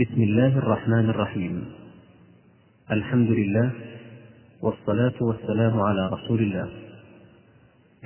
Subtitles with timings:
[0.00, 1.64] بسم الله الرحمن الرحيم.
[2.90, 3.70] الحمد لله
[4.62, 6.68] والصلاة والسلام على رسول الله.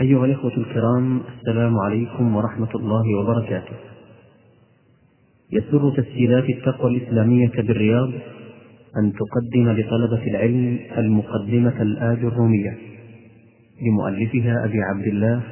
[0.01, 3.77] أيها الإخوة الكرام السلام عليكم ورحمة الله وبركاته.
[5.53, 8.11] يسر تسجيلات التقوى الإسلامية بالرياض
[8.99, 12.79] أن تقدم لطلبة العلم المقدمة الآج الرومية
[13.83, 15.42] لمؤلفها أبي عبد الله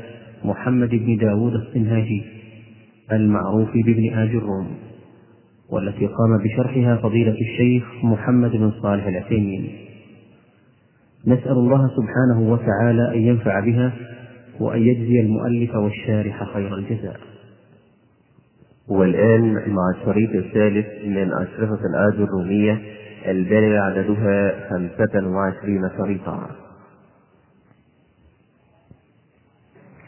[0.45, 2.23] محمد بن داود الصنهاجي
[3.13, 4.77] المعروف بابن آج الروم.
[5.73, 9.79] والتي قام بشرحها فضيلة الشيخ محمد بن صالح العثيمين.
[11.27, 13.93] نسأل الله سبحانه وتعالى أن ينفع بها
[14.61, 17.21] وأن يجزي المؤلف والشارح خير الجزاء.
[18.89, 22.83] والآن مع الشريط الثالث من أشرطة الآج الرومية
[23.27, 26.51] البالغ عددها خمسة وعشرين شريطا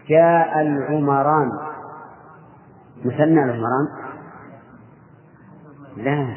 [0.09, 1.49] جاء العمران
[3.05, 4.04] مثنى العمران.
[5.97, 6.35] لا.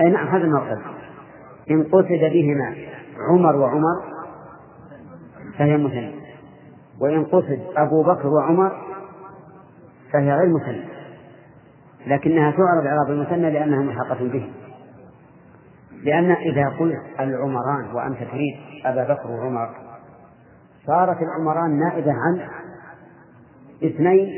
[0.00, 0.78] أي نعم هذا المرقد
[1.70, 2.74] إن قصد بهما
[3.30, 4.02] عمر وعمر
[5.58, 6.14] فهي مثنى
[7.00, 8.72] وإن قصد أبو بكر وعمر
[10.12, 10.84] فهي غير مثنى
[12.06, 14.52] لكنها تعرض إعراب المثنى لأنها ملحقة به.
[16.02, 19.74] لأن إذا قلت العمران وأنت تريد أبا بكر وعمر
[20.86, 22.48] صارت العمران نائبة عن
[23.84, 24.28] اثنين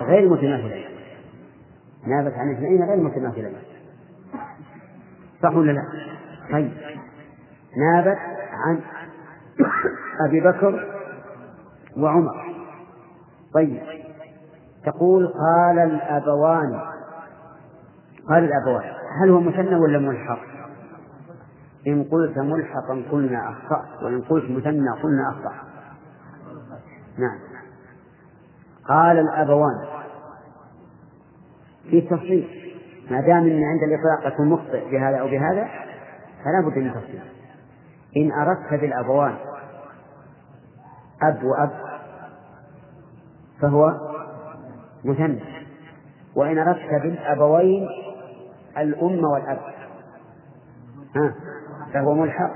[0.00, 0.83] غير متماثلين
[2.06, 3.56] نابت عن اثنين غير متماثلين.
[5.42, 5.82] صح ولا لا؟
[6.52, 6.72] طيب.
[7.76, 8.18] نابت
[8.52, 8.80] عن
[10.20, 10.94] أبي بكر
[11.96, 12.54] وعمر.
[13.54, 13.82] طيب.
[14.84, 16.80] تقول قال الأبوان.
[18.28, 18.94] قال الأبوان.
[19.22, 20.38] هل هو مثنى ولا ملحق؟
[21.86, 25.64] إن قلت ملحقا قلنا أخطأت وإن قلت مثنى قلنا أخطأت
[27.18, 27.38] نعم.
[28.88, 29.93] قال الأبوان.
[31.90, 32.48] في تفصيل
[33.10, 35.68] ما دام ان عند الإطلاق يكون مخطئ بهذا أو بهذا
[36.44, 37.20] فلا بد من تفصيل.
[38.16, 39.34] إن أردت بالأبوان
[41.22, 41.70] أب وأب
[43.60, 43.92] فهو
[45.04, 45.40] مثنى.
[46.36, 47.88] وإن أردت بالأبوين
[48.78, 49.58] الأم والأب.
[51.16, 51.34] ها
[51.92, 52.54] فهو ملحق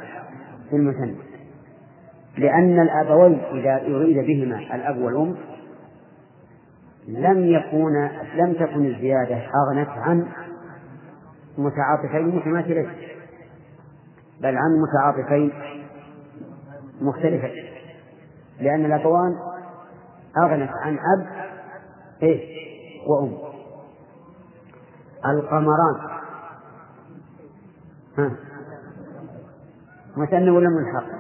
[0.73, 1.15] بالمثنى
[2.39, 5.37] لأن الأبوين إذا أريد بهما الأب والأم
[7.09, 10.29] لم يكون لم تكن الزيادة أغنت عن
[11.59, 12.91] متعاطفين متماثلين
[14.41, 15.53] بل عن متعاطفين
[17.01, 17.65] مختلفين
[18.61, 19.35] لأن الأبوان
[20.43, 21.27] أغنت عن أب
[22.23, 22.59] إيه؟
[23.09, 23.39] وأم.
[25.27, 25.97] القمران.
[28.19, 28.31] ها.
[30.17, 31.19] مثنى ولا ملحق؟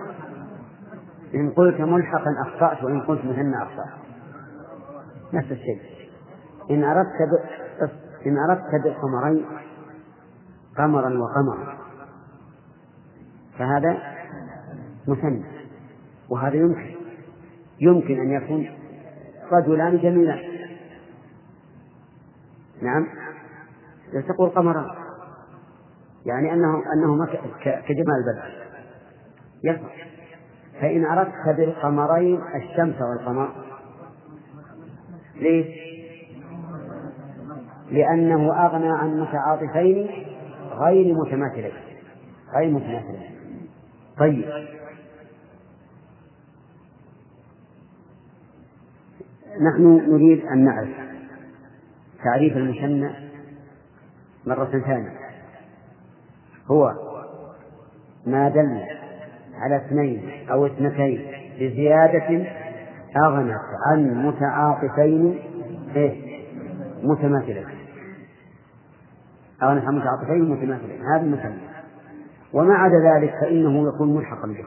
[1.34, 4.07] إن قلت ملحقا أخطأت وإن قلت مثنى أخطأت.
[5.32, 5.80] نفس الشيء.
[6.70, 7.12] إن أردت.
[8.26, 9.46] إن أردت بالقمرين
[10.78, 11.78] قمرا وقمرا.
[13.58, 14.02] فهذا
[15.08, 15.44] مثنى
[16.30, 16.94] وهذا يمكن.
[17.80, 18.70] يمكن أن يكون
[19.52, 20.38] رجلان جميلان.
[22.82, 23.06] نعم.
[24.28, 24.90] تقول قمران
[26.26, 27.26] يعني أنه أنهما
[27.62, 28.68] كجمال البدر
[29.64, 30.08] يصح.
[30.80, 33.67] فإن أردت بالقمرين الشمس والقمر.
[35.40, 35.66] ليش؟
[37.90, 40.10] لأنه أغنى عن متعاطفين
[40.72, 41.72] غير متماثلين.
[42.54, 43.30] غير متماثلين.
[44.18, 44.44] طيب.
[49.60, 50.88] نحن نريد أن نعرف
[52.24, 53.10] تعريف المثنى
[54.46, 55.18] مرة ثانية.
[56.70, 56.94] هو
[58.26, 58.82] ما دل
[59.54, 61.26] على اثنين أو اثنتين
[61.60, 62.46] بزيادة
[63.16, 65.38] أغنت عن متعاطفين
[65.96, 66.44] إيه؟
[67.02, 67.66] متماثلين.
[69.62, 71.02] أغنت عن متعاطفين متماثلين.
[71.02, 71.58] هذا المثنى
[72.52, 74.64] وما عدا ذلك فإنه يكون ملحقا به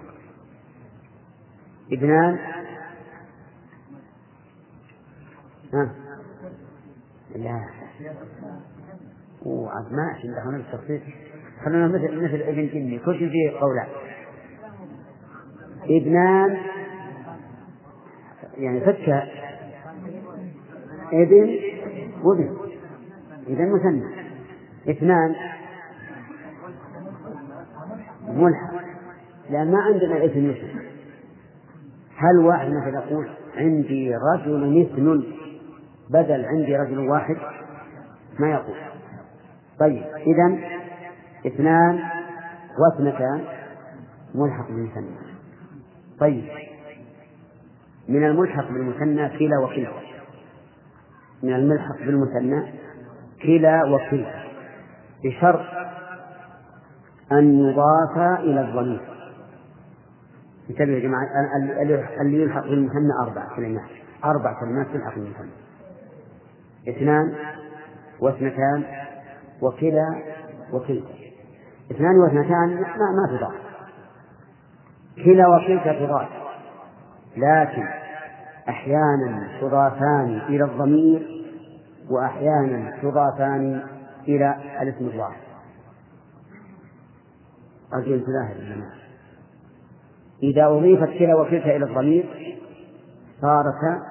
[1.92, 2.38] إبنان؟
[5.74, 5.92] ها؟
[7.36, 7.66] لا.
[9.46, 11.02] وعاد ما عندنا التخصيص
[11.66, 13.88] خلونا مثل مثل ابن جني كل شيء فيه قولان.
[15.84, 16.58] إبنان؟
[18.62, 19.24] يعني فك.
[21.14, 21.60] ابن
[22.24, 22.58] وابن
[23.48, 24.04] إذا مثنى.
[24.90, 25.36] اثنان.
[28.28, 28.74] ملحق.
[29.50, 30.80] لأن ما عندنا اسم اسم
[32.16, 35.24] هل واحد مثلا يقول عندي رجل اثن
[36.10, 37.36] بدل عندي رجل واحد؟
[38.40, 38.76] ما يقول.
[39.80, 40.58] طيب إذا
[41.48, 42.00] اثنان
[42.80, 43.42] واثنتان
[44.36, 45.16] ملحق بالمثنى
[46.20, 46.61] طيب.
[48.12, 49.92] من الملحق بالمثنى كلا وكلا.
[51.44, 52.74] من الملحق بالمثنى
[53.44, 54.44] كلا وكلا.
[55.24, 55.66] بشرط
[57.32, 59.02] أن يضاف إلى الضمير.
[60.70, 61.24] انتبهوا يا جماعة
[62.22, 63.90] اللي يلحق بالمثنى أربع كلمات.
[64.26, 65.52] أربع كلمات تلحق بالمثنى.
[66.90, 67.34] اثنان
[68.20, 68.84] واثنتان
[69.62, 70.24] وكلا
[70.74, 71.14] وكلتا.
[71.92, 73.54] اثنان واثنتان ما, ما تضاف.
[75.26, 76.30] كلا وكلتا تضاف.
[77.38, 78.01] لكن
[78.70, 81.28] أحيانا تضافان إلى الضمير
[82.10, 83.84] وأحيانا تضافان
[84.28, 85.38] إلى الاسم الظاهر
[87.94, 89.02] أرجو انتباه يا
[90.44, 92.58] إذا أضيفت كلا وكلتا إلى الضمير
[93.42, 94.02] صارتا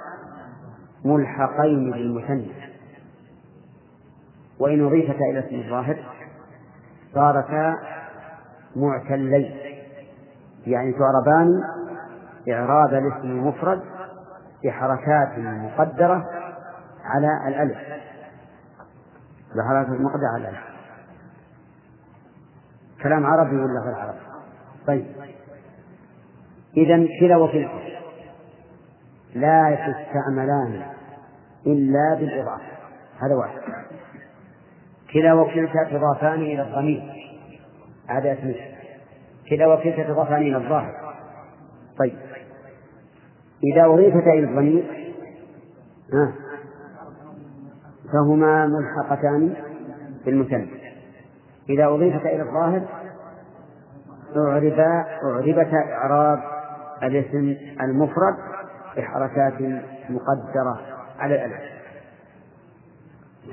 [1.04, 2.52] ملحقين بالمثنى.
[4.58, 5.96] وإن أضيفتا إلى اسم الظاهر
[7.14, 7.76] صارتا
[8.76, 9.50] معتلين.
[10.66, 11.48] يعني تعربان
[12.48, 13.80] إعراب الاسم المفرد
[14.64, 16.26] بحركات مقدرة
[17.04, 17.78] على الألف.
[19.56, 20.64] بحركات مقدرة على الألف.
[23.02, 24.18] كلام عربي ولا غير عربي؟
[24.86, 25.06] طيب.
[26.76, 27.80] إذا كلا وكلتا
[29.34, 30.82] لا تستعملان
[31.66, 32.70] إلا بالإضافة.
[33.20, 33.60] هذا واحد.
[35.12, 37.30] كلا وكلتا تضافان إلى الضمير.
[38.08, 38.54] هذا اسمه.
[39.50, 41.14] كلا وكلتا تضافان إلى الظاهر.
[41.98, 42.29] طيب.
[43.64, 45.14] إذا أضيفتا إلى الضمير
[48.12, 49.54] فهما ملحقتان
[50.24, 50.70] بالمثنى
[51.68, 52.88] إذا أضيفتا إلى الظاهر
[54.36, 56.38] أعربا أعربتا إعراب
[57.02, 58.36] الاسم المفرد
[58.96, 59.60] بحركات
[60.10, 60.80] مقدرة
[61.18, 61.60] على الألف.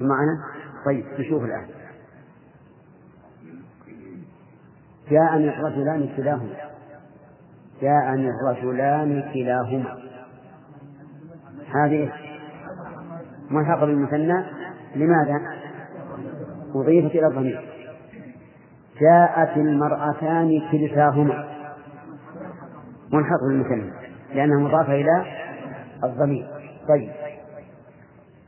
[0.01, 0.43] معنا؟
[0.85, 1.67] طيب نشوف الآن.
[5.09, 6.66] جاءني الرجلان كلاهما.
[7.81, 9.97] جاءني الرجلان كلاهما.
[11.75, 12.11] هذه
[13.51, 14.45] ملحقة بالمثنى.
[14.95, 15.39] لماذا؟
[16.75, 17.61] أضيفت إلى الضمير.
[19.01, 21.47] جاءت المرأتان كلتاهما.
[23.13, 23.91] ملحق بالمثنى
[24.35, 25.25] لأنها مضافة إلى
[26.03, 26.47] الضمير.
[26.89, 27.11] طيب.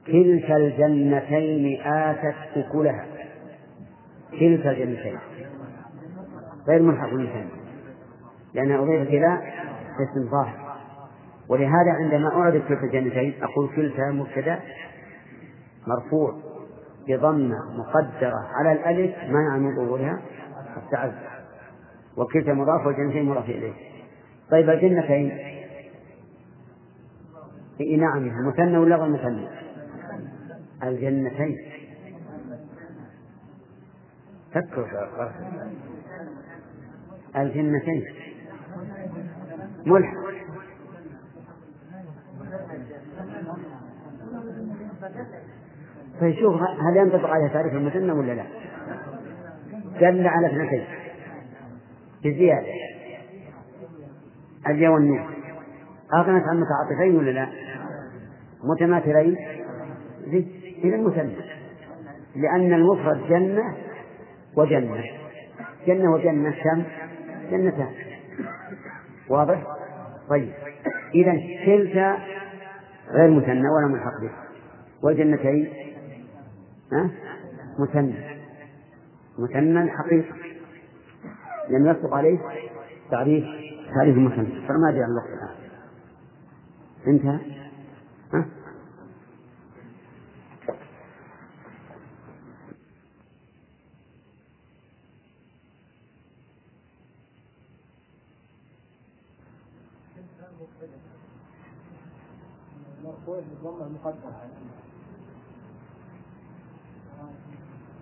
[0.07, 3.05] كلتا الجنتين آتت أكلها.
[4.31, 5.19] كلتا الجنتين.
[6.67, 7.58] غير ملحق بالمثنى.
[8.53, 9.41] لأنها أضيفت إلى
[9.99, 10.69] اسم ظاهر.
[11.49, 14.59] ولهذا عندما أعرف كلتا الجنتين أقول كلتا مبتدأ
[15.87, 16.33] مرفوع
[17.07, 20.21] بضمة مقدرة على الألف منع من ظهورها
[20.77, 21.29] التعذر
[22.17, 23.73] وكلتا مضاف والجنتين مضاف إليه.
[24.51, 25.31] طيب الجنتين.
[27.81, 29.47] إيه نعم مثنى ولا غير مثنى؟
[30.83, 31.57] الجنتين.
[34.53, 34.87] فكروا.
[37.35, 38.03] الجنتين.
[39.85, 40.29] ملحق
[46.19, 48.43] فيشوف هل ينطبق عليه تعريف المثنى ولا لا؟
[50.01, 50.85] دل على اثنتين.
[52.23, 52.67] بزيادة.
[54.67, 55.19] الياء والنون.
[56.13, 57.49] أغنت عن متعاطفين ولا لا؟
[58.63, 59.37] متماثلين.
[60.83, 61.35] إذا مثنى.
[62.35, 63.77] لأن المفرد جنة
[64.57, 65.03] وجنة.
[65.87, 66.83] جنة وجنة كم؟
[67.51, 68.08] جنتان.
[69.29, 69.63] واضح؟
[70.29, 70.53] طيب.
[71.15, 71.31] إذا
[71.65, 72.17] كلتا
[73.11, 74.31] غير مثنى ولا ملحق به
[75.01, 75.73] والجنتين؟
[76.91, 77.09] ها؟
[77.79, 78.39] مثنى.
[79.39, 80.35] مثنى حقيقة.
[81.69, 82.39] لم يصدق عليه
[83.11, 83.45] تعريف
[83.95, 84.67] تعريف المثنى.
[84.67, 85.69] فما أدري عن الوقت الآن؟
[87.07, 87.39] انتهى
[88.33, 88.45] ها؟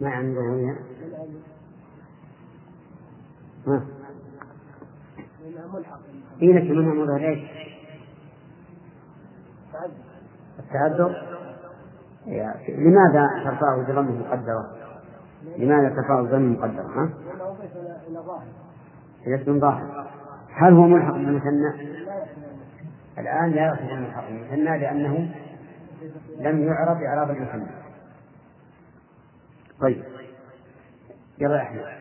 [0.01, 0.75] ما يعني ضرورية؟
[3.67, 3.81] ها؟
[6.41, 7.39] إيه لك منها مظهر إيش؟
[10.59, 11.21] التعذر
[12.69, 14.71] لماذا ترفعه بضم مقدرة؟
[15.57, 17.09] لماذا ترفعه بضم مقدرة؟ ها؟
[19.27, 20.07] إلى اسم ظاهر
[20.53, 21.97] هل هو ملحق بالمثنى؟
[23.17, 25.31] الآن لا يصح ملحق بالمثنى لأنه
[26.39, 27.86] لم يعرف إعراب المثنى
[29.81, 30.03] طيب.
[31.37, 31.97] يلا يا أحمد.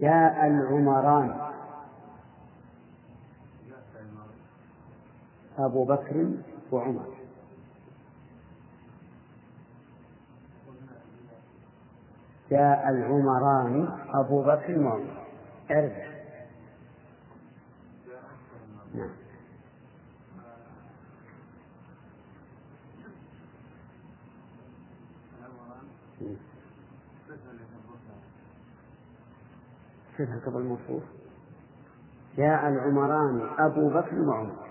[0.00, 1.52] جاء العمران.
[5.58, 6.30] أبو بكر
[6.72, 7.14] وعمر.
[12.50, 15.26] جاء العمران أبو بكر وعمر.
[15.70, 16.08] ارجع.
[18.94, 19.27] نعم.
[30.18, 31.02] صفة قبل الموصوف.
[32.36, 34.68] جاء العمران أبو بكر وعمر.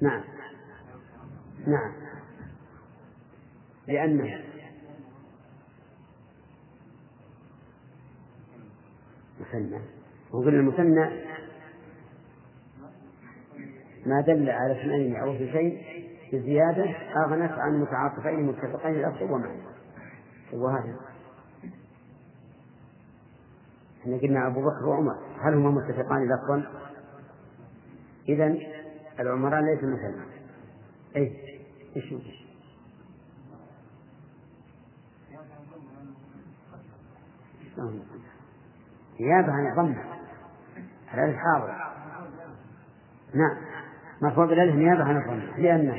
[0.00, 0.24] نعم.
[1.66, 1.92] نعم.
[3.88, 4.44] لأنه
[9.40, 9.80] مثنى
[10.30, 11.25] وقلنا المثنى
[14.06, 15.82] ما دل على اثنين أو اثنتين
[16.32, 16.84] بزيادة
[17.16, 19.62] أغنت عن متعاطفين متفقين الأصل ومعنى
[20.52, 20.96] وهذا.
[24.00, 26.64] إحنا قلنا أبو بكر وعمر هل هما متفقان لفظا؟
[28.28, 28.54] إذا
[29.20, 30.24] العمران ليس مثلا
[31.16, 31.32] أي
[31.96, 32.14] إيش
[39.20, 40.04] نيابة عن ضمة
[41.08, 41.74] على الحاضر.
[43.34, 43.56] نعم.
[44.22, 45.94] مرفوع بالألف نيابة عن الضمة لأنه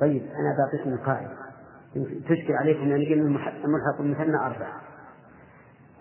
[0.00, 1.36] طيب أنا بعطيكم قاعدة.
[2.28, 4.80] تشكل عليكم لأن قلنا الملحق المثنى أربعة.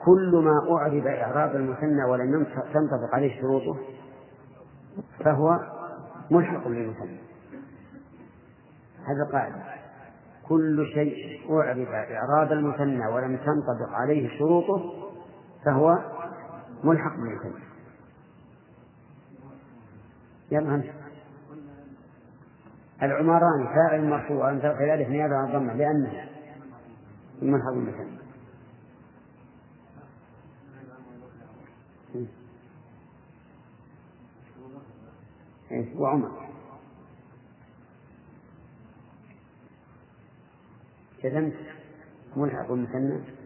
[0.06, 3.78] كل ما أعرب إعراب المثنى ولم تنطبق عليه شروطه
[5.20, 5.60] فهو
[6.32, 7.18] ملحق بالمثنى.
[9.06, 9.64] هذا قاعدة.
[10.50, 15.07] كل شيء أعرب إعراب المثنى ولم تنطبق عليه شروطه
[15.66, 15.98] فهو
[16.84, 17.64] ملحق بالمثنى
[20.52, 20.86] يلا همس
[23.02, 26.30] العمران فاعل مرفوع كذلك نيابة عن الضمة لأنه
[27.42, 28.18] ملحق بالمثنى
[35.72, 36.48] إيه، وعمر.
[41.24, 41.54] جزمت
[42.36, 43.37] ملحق بالمثنى.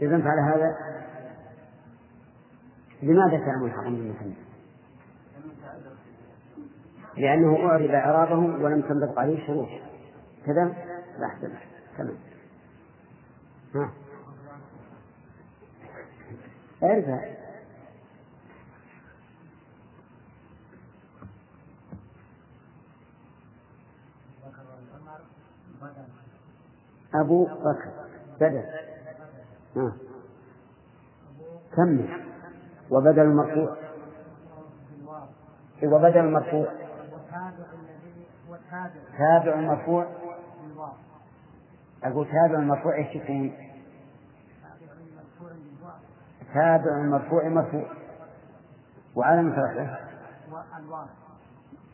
[0.00, 0.76] جزمت على هذا؟
[3.02, 4.34] لماذا كان ملحقا بالمثنى؟
[7.16, 9.68] لأنه أعرب إعرابه ولم تنطبق عليه شروط
[10.46, 10.64] كذا؟
[11.18, 11.52] لا أحسن.
[11.98, 12.16] تمام.
[13.74, 13.92] ها.
[16.82, 17.36] اعرفها
[27.14, 27.90] أبو بكر.
[28.40, 28.85] بدل
[29.76, 29.92] ها
[31.76, 32.24] كمل.
[32.90, 33.76] وبدل المرفوع.
[35.82, 36.72] وبدل المرفوع.
[39.18, 40.06] تابع المرفوع.
[42.04, 43.52] أقول تابع المرفوع إيش يكون؟
[46.54, 47.86] تابع المرفوع مرفوع.
[49.14, 49.98] وعلى رفعه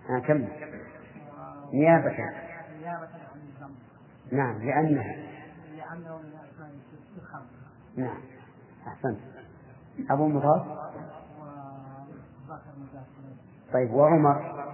[0.08, 0.48] ها كمل.
[1.72, 2.16] نيابة.
[4.32, 5.16] نعم لأنها.
[5.76, 6.20] لأنه
[7.96, 8.18] نعم.
[8.86, 9.18] أحسنت.
[10.10, 10.62] أبو مضاف
[13.72, 14.66] طيب وعمر؟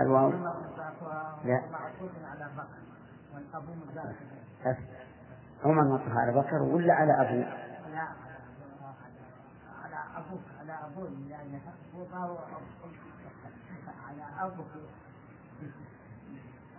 [0.00, 0.30] الواو
[1.44, 1.62] لا.
[5.64, 7.44] عمر مطلق على بكر ولا على أبو؟
[9.84, 11.60] على أبوك على أبوه؟ لأن
[14.08, 14.68] على أبوك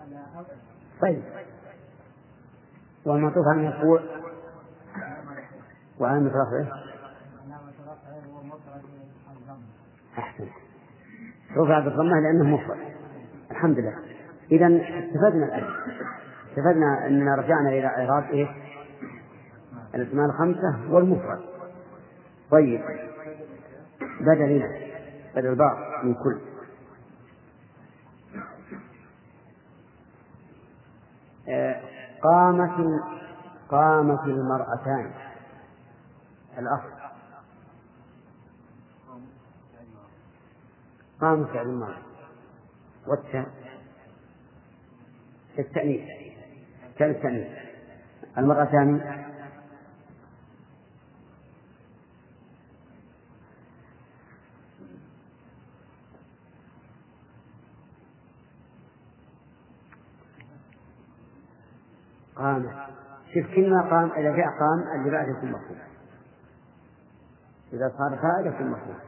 [0.01, 0.49] على أبوك
[1.01, 1.23] طيب
[3.05, 4.01] والمعطوف عن المرفوع
[5.99, 6.67] وعلامة رفعه
[10.17, 10.47] أحسن.
[11.57, 12.77] رفع بالضمة لأنه مفرد.
[13.51, 13.95] الحمد لله.
[14.51, 15.63] إذا استفدنا الآن.
[16.49, 18.47] استفدنا أننا رجعنا إلى إعراب إيه؟
[19.95, 21.39] الأسماء الخمسة والمفرد.
[22.51, 22.81] طيب.
[24.21, 24.63] بدل
[25.35, 26.39] بدل بعض من كل.
[31.49, 31.81] آه
[32.23, 33.01] قامت
[33.69, 35.11] قامت المرأتان.
[36.59, 36.99] الأصل.
[41.21, 42.01] قام فعل المرأة
[43.07, 43.49] والتاء
[45.59, 46.09] التأنيث.
[46.97, 47.47] كان التأنيث.
[48.37, 49.19] المرأتان
[62.35, 62.69] قام.
[63.33, 65.88] شوف كل ما قام إذا جاء قام اللي بعده يكون مفهوم
[67.73, 68.99] إذا صار فائدة ثم محروم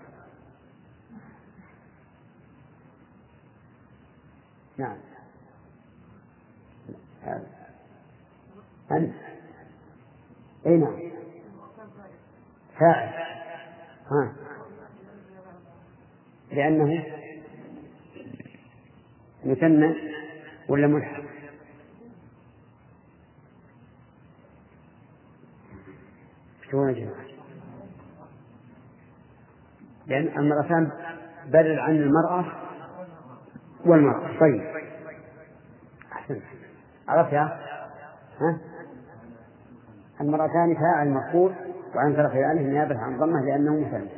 [4.77, 4.97] نعم.
[8.91, 9.13] أنت.
[10.65, 11.11] أي نعم.
[12.79, 13.13] فاعل.
[14.11, 14.33] ها.
[16.51, 17.05] لأنه
[19.45, 19.95] مثنى
[20.69, 21.23] ولا ملحق؟
[26.71, 27.30] شلون يا جماعة؟
[30.05, 30.91] لأن المرأتان
[31.47, 32.45] بدل عن المرأة
[33.85, 34.39] والمرأة.
[34.39, 34.61] طيب.
[36.11, 36.41] أحسن.
[37.07, 37.59] عرفت ها؟
[40.21, 41.55] المرأتان فاعل مفعول
[41.95, 44.09] وعن طرف الألف نيابة عن ضمة لأنه مثنى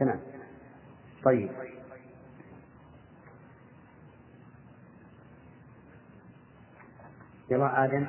[0.00, 0.20] تمام.
[1.24, 1.50] طيب.
[7.50, 8.06] يلا آدم.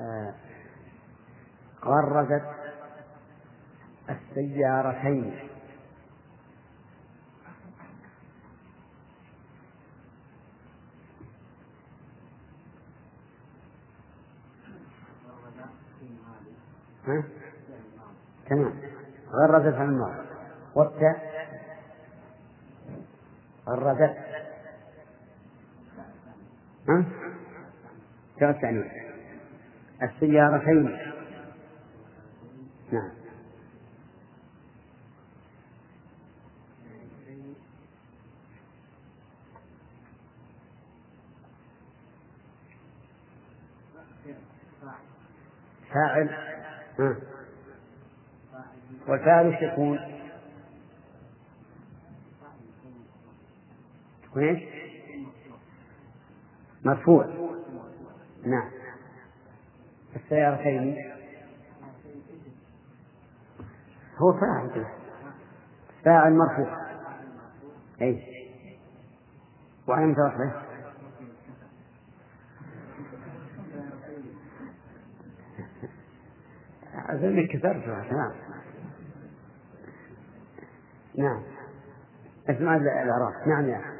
[0.00, 0.34] آه.
[1.84, 2.44] غرزت
[4.10, 5.38] السيارتين.
[17.06, 17.24] ها؟
[18.46, 18.80] تمام.
[19.30, 20.28] غرزت عن الماضي.
[20.74, 21.34] والتاء
[23.68, 24.16] غرزت.
[26.88, 27.04] ها؟
[28.38, 28.90] تاء
[30.02, 31.13] السيارتين.
[32.92, 33.10] نعم.
[45.94, 46.28] فاعل.
[46.98, 47.16] ها
[49.08, 49.98] والفاعل وش يكون؟
[54.22, 54.62] تكون إيش؟
[56.84, 57.26] مرفوع.
[58.44, 58.70] نعم.
[60.16, 61.14] السيارتين.
[64.18, 64.86] هو فاعل
[66.04, 66.84] فاعل مرفوع.
[68.02, 68.22] اي
[69.88, 70.62] وعلامة رفعه
[77.08, 78.32] أظن كثرتها تمام
[81.18, 81.42] نعم.
[82.48, 83.48] اسمع الإعراب.
[83.48, 83.94] نعم يا أخي.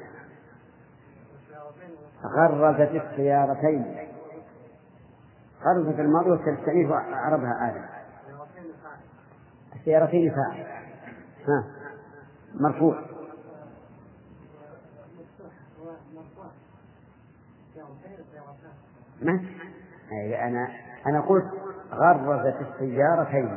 [2.25, 4.09] غرزت السيارتين.
[5.63, 7.94] غرزت الماضي والتأنيث وعربها آدم
[9.85, 10.67] السيارتين فاعل
[11.49, 11.65] ها.
[12.55, 13.05] مرفوع.
[19.23, 19.45] ما؟
[20.49, 20.69] أنا
[21.07, 21.45] أنا قلت
[21.91, 23.49] غرزت السيارتين.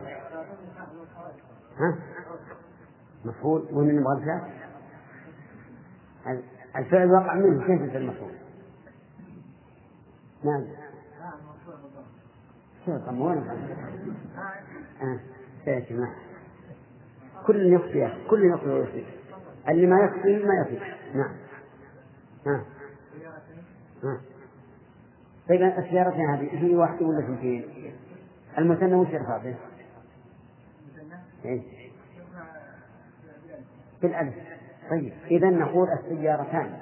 [1.77, 1.97] ها؟
[3.25, 4.41] مفعول ومن المغرزات
[6.75, 7.67] الفعل وقع منه.
[7.67, 8.31] كيف المفعول
[10.43, 10.67] نعم.
[15.67, 16.15] سيأتي معه
[17.47, 19.03] كل يخفي كل يخفي ويخفي
[19.69, 20.79] اللي ما يخفي ما يخفي
[21.13, 21.31] نعم.
[22.45, 22.65] ها.
[24.03, 24.21] ها.
[25.49, 26.49] طيب السيارتين هذه.
[26.51, 27.93] هي واحدة ولا اثنتين؟
[28.57, 29.55] المثنى وش يرفع به؟
[34.01, 34.35] بالألف.
[34.89, 36.77] طيب إذا نقول السيارتان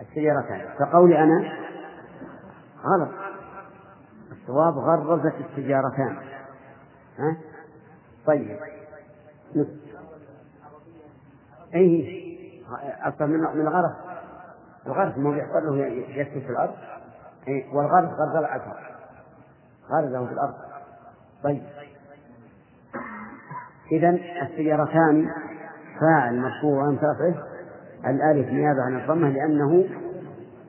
[0.00, 1.52] السيارتان فقولي أنا
[2.84, 3.10] غلط.
[4.32, 6.31] الصواب غرزت السيارتان
[7.18, 7.36] ها؟
[8.26, 8.58] طيب.
[11.74, 12.22] أي
[13.02, 13.96] أصلا من من الغرس
[14.86, 16.74] الغرس ما بيحصل له يسكن في الأرض.
[17.48, 18.76] أي والغرس غرز العثر
[19.90, 20.54] غرزه في الأرض.
[21.44, 21.62] طيب.
[23.92, 24.10] إذا
[24.42, 25.30] السيارتان
[26.00, 27.44] فاعل مرفوع عن رفعه
[28.06, 29.84] الألف نيابة عن الضمة لأنه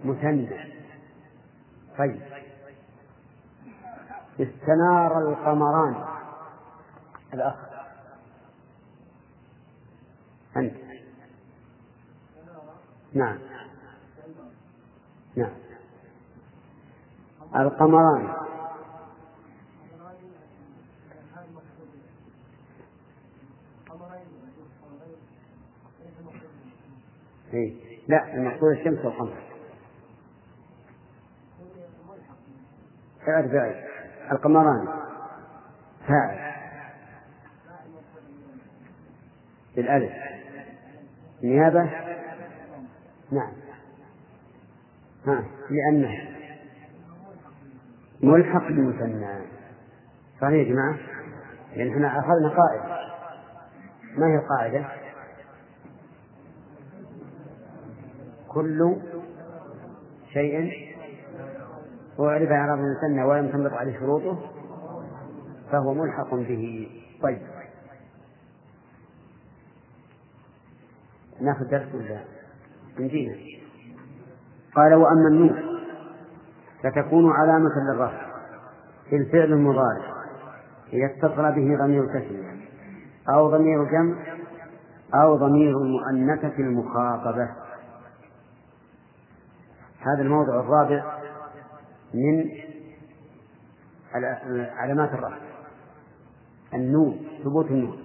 [0.06, 0.50] مثنى
[1.98, 2.22] طيب.
[4.40, 5.96] استنار القمران.
[7.34, 7.56] الأخ.
[10.58, 10.74] أنت.
[13.14, 13.40] نعم.
[15.36, 15.54] نعم.
[17.56, 18.34] القمران.
[27.54, 29.44] إيه؟ لا المقصود الشمس والقمر.
[33.28, 33.52] أعرف
[34.32, 34.88] القمران.
[36.08, 36.53] فاعل.
[39.76, 40.14] بالألف.
[41.44, 41.84] نيابة
[43.32, 43.52] نعم.
[45.28, 46.12] ها لأنه
[48.24, 49.46] ملحق بالمثنى.
[50.42, 50.98] صحيح يا جماعة؟
[51.76, 53.04] لأن إحنا أخذنا قاعدة.
[54.18, 54.86] ما هي القاعدة؟
[58.48, 58.96] كل
[60.34, 60.72] شيء
[62.20, 64.40] أعرف إعراب المثنى ولم تنبط عليه شروطه
[65.72, 66.90] فهو ملحق به.
[67.24, 67.53] طيب.
[71.44, 72.20] ناخذ درس ولا؟
[73.00, 73.36] نجينا
[74.76, 75.80] قال وأما النون
[76.84, 78.34] فتكون علامة للرفع
[79.10, 80.14] في الفعل المضارع
[80.94, 82.54] إذا اتصل به ضمير تسمية
[83.30, 84.16] أو ضمير جمع
[85.14, 87.50] أو ضمير المؤنثة المخاطبة.
[90.00, 91.20] هذا الموضع الرابع
[92.14, 92.50] من
[94.78, 95.38] علامات الرفع.
[96.74, 98.03] النون ثبوت النون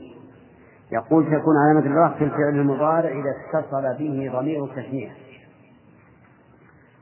[0.93, 5.13] يقول تكون علامة الرفع في الفعل المضارع إذا اتصل به ضمير التثنية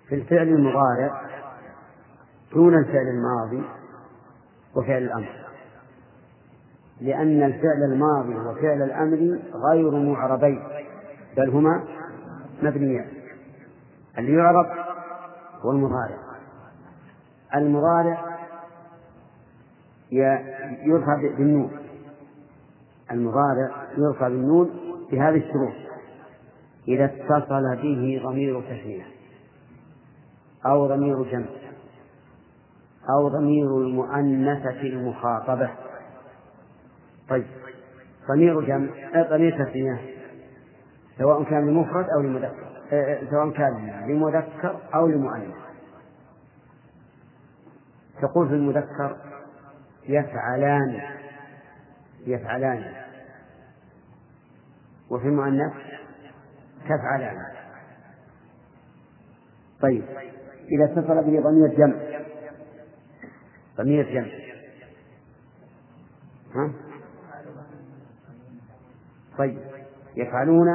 [0.09, 1.23] في الفعل المضارع
[2.53, 3.63] دون الفعل الماضي
[4.75, 5.47] وفعل الأمر.
[7.01, 9.39] لأن الفعل الماضي وفعل الأمر
[9.71, 10.63] غير معربين
[11.37, 11.85] بل هما
[12.63, 13.07] مبنيان.
[14.19, 14.67] اللي يعرب
[15.61, 16.19] هو المضارع
[17.55, 18.37] المضارع
[20.83, 21.86] يرفع بالنون.
[23.11, 24.71] المضارع يرفع بالنون
[25.13, 25.75] بهذه الشروط.
[26.89, 29.07] إذا اتصل به ضمير تسمية
[30.67, 31.47] أو ضمير جمع
[33.11, 35.71] أو ضمير المؤنثة المخاطبة.
[37.29, 37.47] طيب
[38.29, 38.89] ضمير جمع
[39.31, 40.01] ضمير تسمية
[41.19, 42.67] سواء كان لمفرد أو لمذكر
[43.31, 45.55] سواء كان لمذكر أو لمؤنث.
[48.23, 49.17] تقول في المذكر
[50.09, 51.01] يفعلان
[52.27, 52.93] يفعلان.
[55.11, 55.73] وفي المؤنث
[56.85, 57.37] تفعلان.
[59.81, 60.05] طيب
[60.71, 61.97] إذا اتصل به ضمير جمع.
[63.77, 64.33] ضمير جمع.
[66.55, 66.73] ها؟
[69.39, 69.59] طيب
[70.17, 70.67] يفعلون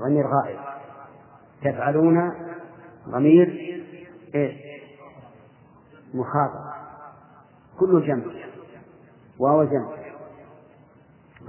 [0.00, 0.58] ضمير غائب.
[1.60, 2.32] تفعلون
[3.08, 3.48] ضمير
[4.34, 4.54] إيش؟
[6.14, 6.76] مخاطب.
[7.78, 8.24] كل جمع.
[9.38, 10.05] واو جمع.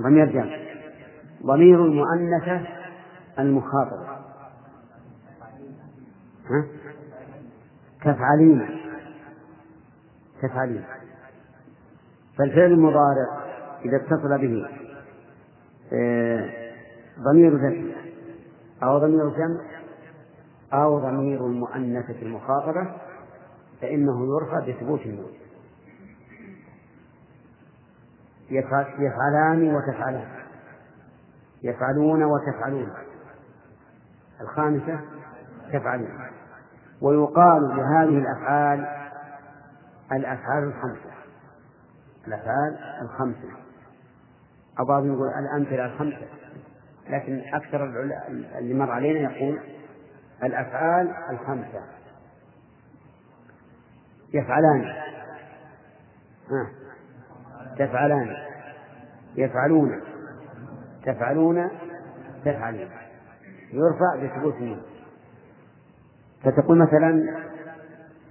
[0.02, 0.58] ضمير جمع
[1.46, 2.68] ضمير المؤنثة
[3.40, 4.18] المخاطبة؟
[8.02, 8.68] تفعلين.
[10.42, 10.84] تفعلين.
[12.38, 13.46] فالفعل المضارع
[13.86, 14.68] إذا اتصل به
[15.94, 16.50] آه،
[17.20, 17.96] ضمير ذكر
[18.84, 19.62] أو ضمير جمع
[20.74, 22.96] أو ضمير المؤنثة المخاطبة
[23.82, 25.32] فإنه يرفع بثبوت النون.
[28.50, 30.28] يفعلان وتفعلان.
[31.64, 32.94] يفعلون وتفعلون.
[34.42, 35.00] الخامسة
[35.74, 36.30] تفعلون.
[37.02, 38.80] ويقال لهذه الأفعال
[40.12, 41.12] الأفعال الخمسة.
[42.28, 43.50] الأفعال الخمسة.
[44.80, 46.28] أو بعضهم يقول الأمثلة الخمسة
[47.10, 47.84] لكن أكثر
[48.58, 49.60] اللي مر علينا يقول
[50.44, 51.82] الأفعال الخمسة.
[54.34, 54.94] يفعلان.
[57.80, 58.36] تفعلان.
[59.36, 60.02] يفعلون.
[61.06, 61.70] تفعلون
[62.46, 62.90] تفعلون
[63.74, 64.82] يرفع بثبوت النون.
[66.44, 67.38] فتقول مثلا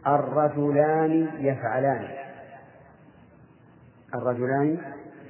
[0.06, 2.08] الرجلان يفعلان.
[4.14, 4.78] الرجلان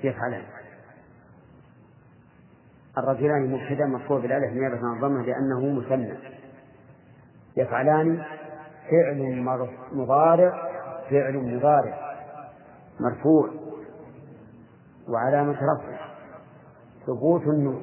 [0.05, 0.43] يفعلان.
[2.99, 6.15] الرجلان مبتدا مرفوع بالألف نيابه عن الضمه لأنه مثنى.
[7.57, 8.23] يفعلان
[8.91, 9.43] فعل
[9.93, 10.71] مضارع
[11.11, 12.17] فعل مضارع
[13.01, 13.51] مرفوع.
[15.09, 16.17] وعلامة رفعه
[17.07, 17.83] ثبوت النون.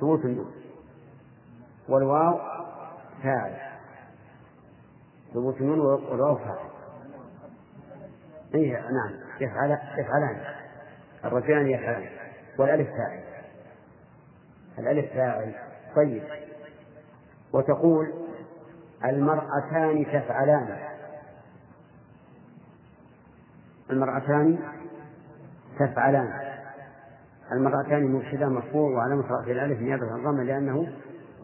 [0.00, 0.52] ثبوت النون.
[1.88, 2.38] والواو
[3.22, 3.56] فاعل.
[5.34, 6.70] ثبوت النون والواو فاعل.
[8.54, 9.20] إيه نعم.
[9.40, 10.40] يفعل يفعلان.
[11.24, 12.08] الرجلان يفعلان.
[12.58, 13.22] والألف فاعل.
[14.78, 15.54] الألف فاعل.
[15.96, 16.22] طيب.
[17.52, 18.12] وتقول
[19.04, 20.78] المرأتان تفعلان.
[23.90, 24.58] المرأتان
[25.78, 26.32] تفعلان.
[27.52, 30.92] المرأتان مبتدا مرفوع وعلامة رفع الألف نيابة عن الضمة لأنه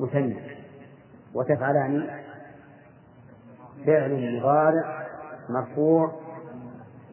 [0.01, 0.37] مثنى.
[1.35, 2.11] وتفعلان.
[3.87, 5.07] فعل مضارع
[5.49, 6.12] مرفوع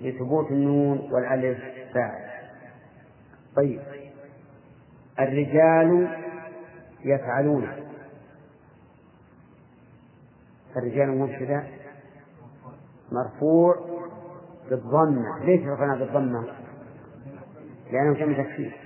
[0.01, 1.59] لثبوت النون والألف
[1.93, 2.29] فاعل.
[3.55, 3.81] طيب.
[5.19, 6.17] الرجال
[7.05, 7.67] يفعلون.
[10.77, 11.63] الرجال مبتدا
[13.11, 13.75] مرفوع
[14.69, 15.39] بالضمة.
[15.45, 16.64] ليش رفعنا بالضمة؟
[17.91, 18.79] لأنه جمع تكسير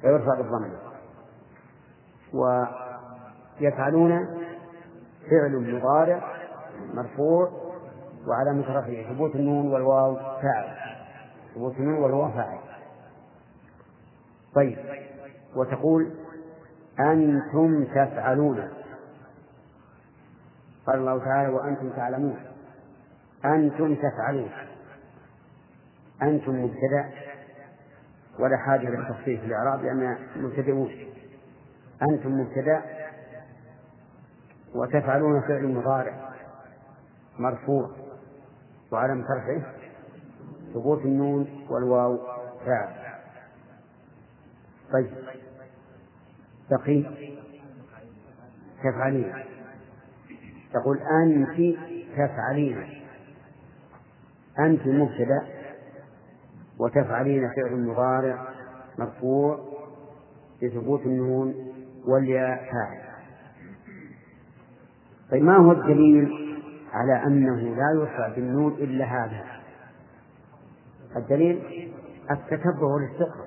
[0.00, 0.78] فيرفع بالضمة
[3.60, 4.26] ويفعلون
[5.30, 6.22] فعل مضارع
[6.94, 7.52] مرفوع
[8.26, 10.76] وعلامة رفعه ثبوت النون والواو فاعل.
[11.54, 12.58] ثبوت النون والواو فاعل.
[14.54, 14.78] طيب
[15.56, 16.10] وتقول
[17.00, 18.68] أنتم تفعلون.
[20.86, 22.40] قال الله تعالى وأنتم تعلمون.
[23.44, 24.50] أنتم تفعلون.
[26.22, 27.10] أنتم مبتدأ.
[28.38, 30.90] ولا حاجة للتخفيف في الإعراب لأن مبتدئون
[32.02, 32.82] أنتم مبتدأ
[34.74, 36.32] وتفعلون فعل مضارع
[37.38, 37.90] مرفوع
[38.92, 39.72] وعلم رفعه
[40.74, 42.18] ثبوت النون والواو
[42.66, 43.02] فاعل.
[44.92, 45.10] طيب.
[46.70, 47.04] بقي
[48.84, 49.34] تفعلين.
[50.72, 51.78] تقول أنت
[52.16, 53.02] تفعلين.
[54.58, 55.61] أنت مبتدأ
[56.82, 58.48] وتفعلين فعل مضارع
[58.98, 59.58] مرفوع
[60.62, 61.54] بثبوت النون
[62.06, 63.02] والياء فاعل.
[65.30, 66.30] طيب ما هو الدليل
[66.92, 69.44] على أنه لا يرفع بالنون إلا هذا؟
[71.16, 71.88] الدليل
[72.30, 73.46] التتبع والاستقراء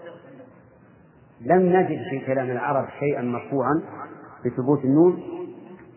[1.42, 3.82] لم نجد في كلام العرب شيئا مرفوعا
[4.46, 5.24] بثبوت النون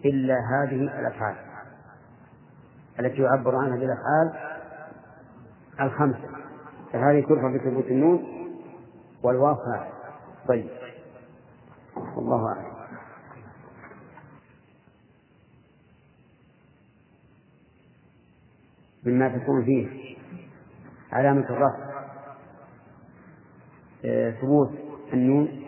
[0.04, 1.36] إلا هذه الأفعال.
[3.00, 4.32] التي يعبر عنها بالأفعال
[5.80, 6.47] الخمسة.
[6.92, 8.24] فهذه ترفع بثبوت النون؟
[9.22, 9.56] والواو
[10.48, 10.70] طيب.
[12.16, 12.78] والله أعلم.
[19.04, 20.16] مما تكون فيه
[21.12, 21.88] علامة الرفع
[24.04, 24.70] آه، ثبوت
[25.12, 25.64] النون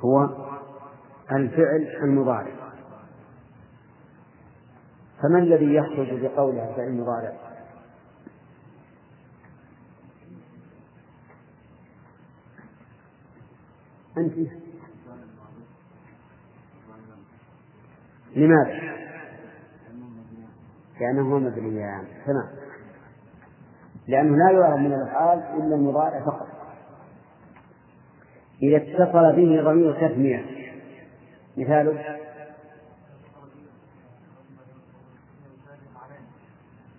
[0.00, 0.24] هو
[1.32, 2.59] الفعل المضارع.
[5.22, 7.32] فما الذي يخرج بقولها فعل مضارع
[14.18, 14.50] أنت.
[18.36, 18.80] لماذا؟
[21.00, 22.04] لأنه هو مبنيان.
[22.26, 22.48] تمام.
[24.08, 26.48] لأنه لا يعرف من الأفعال إلا المضارع فقط.
[28.62, 30.44] إذا اتصل به ضمير تثنية.
[31.56, 32.29] مثاله؟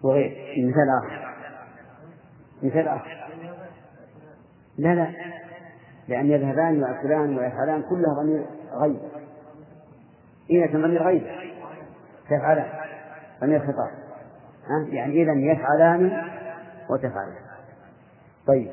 [0.04, 0.32] وغير.
[0.68, 1.36] مثال آخر.
[2.64, 3.28] مثال آخر.
[4.78, 5.08] لا لا.
[6.08, 9.00] لأن يذهبان ويأكلان ويفعلان كلها ضمير غيب.
[10.50, 11.24] إذا ضمير غيب
[12.26, 12.70] تفعلان.
[13.42, 13.92] ضمير خطاب؟
[14.90, 16.28] يعني إذا يفعلان
[16.90, 17.42] وتفعلان.
[18.48, 18.72] طيب.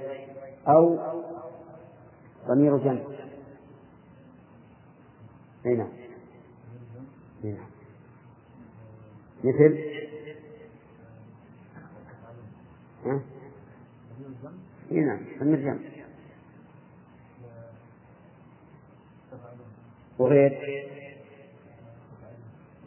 [0.69, 0.99] أو
[2.49, 3.01] ضمير جمع.
[5.67, 5.89] أي نعم.
[7.45, 7.69] نعم.
[9.45, 9.98] مثل؟
[13.11, 13.21] ها؟
[14.91, 15.79] اي نعم ضمير جمع
[20.19, 20.53] وغير؟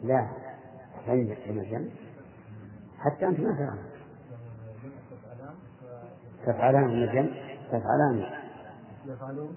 [0.04, 0.28] لا
[1.08, 1.90] عندك ضمير جمع
[2.98, 3.92] حتى أنت ما تعلم.
[6.46, 8.42] تفعلان من الجمع؟ تفعلان.
[9.06, 9.56] يفعلون.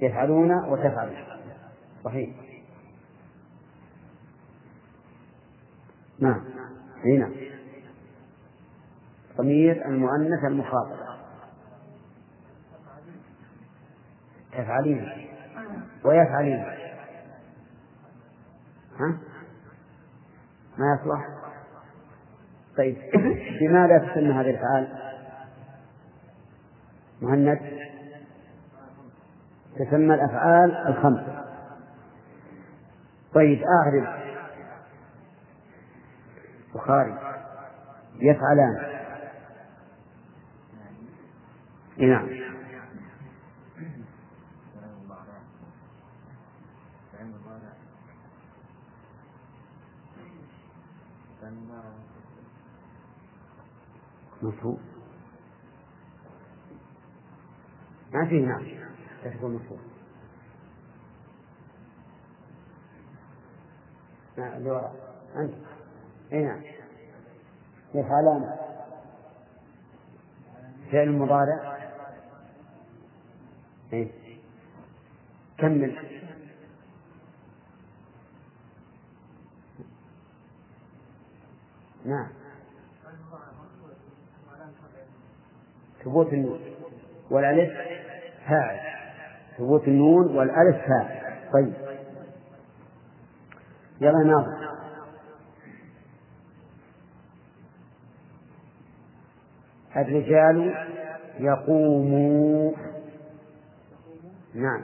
[0.00, 1.16] يفعلون وتفعلون.
[2.04, 2.30] صحيح.
[6.18, 6.44] نعم.
[7.04, 7.45] اي نعم.
[9.36, 11.06] ضمير المؤنث المخاطب
[14.52, 15.28] تفعلين
[16.04, 16.64] ويفعلين.
[19.00, 19.18] ها؟
[20.78, 21.28] ما يصلح؟
[22.76, 22.96] طيب.
[23.60, 24.88] بماذا تسمى هذه الأفعال؟
[27.22, 27.60] مهند.
[29.78, 31.44] تسمى الأفعال الخمسة
[33.34, 34.08] طيب أعرف
[36.74, 37.18] بخاري.
[38.20, 38.95] يفعلان.
[41.98, 42.28] نعم.
[54.42, 54.78] مفهوم.
[58.12, 58.66] ما في نعم.
[59.24, 59.80] تكون مفهوم
[64.38, 64.94] نعم اللي وراء.
[65.36, 65.54] أنت.
[66.32, 66.62] أي نعم.
[67.94, 68.56] يفعلان
[70.92, 71.75] فعل المضارع
[73.92, 74.10] إيه؟
[75.58, 75.96] كمل.
[82.04, 82.28] نعم.
[86.04, 86.60] ثبوت النون
[87.30, 87.70] والألف
[88.46, 88.80] فاعل.
[89.58, 91.50] ثبوت النون والألف فاعل.
[91.52, 91.74] طيب.
[94.00, 94.66] يلا ناظر.
[99.96, 100.74] الرجال
[101.40, 102.72] يقوموا
[104.56, 104.82] نعم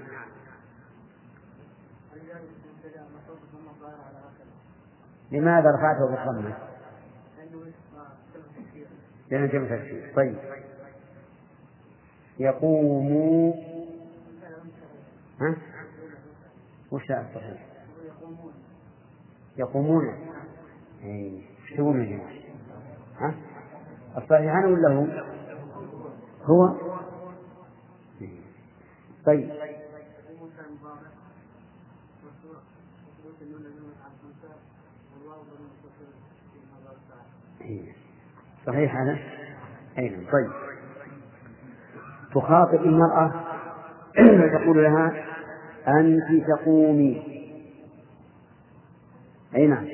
[5.32, 6.56] لماذا رفعته بالضمة؟
[9.30, 10.38] لأنه جمع تكسير طيب
[12.38, 13.52] يقوم
[15.40, 15.56] ها؟
[16.90, 17.66] وش الصحيح؟
[19.56, 20.04] يقومون
[21.04, 22.32] اي وش تقولون يا جماعة؟
[23.18, 23.34] ها؟
[24.16, 25.06] الصحيحان ولا هو؟
[26.42, 26.91] هو
[29.26, 29.50] طيب
[38.66, 39.18] صحيح هذا؟
[39.98, 40.52] أي نعم طيب
[42.34, 43.32] تخاطب المرأة
[44.58, 45.24] تقول لها
[45.88, 47.22] أنت تقومي
[49.54, 49.86] أي نعم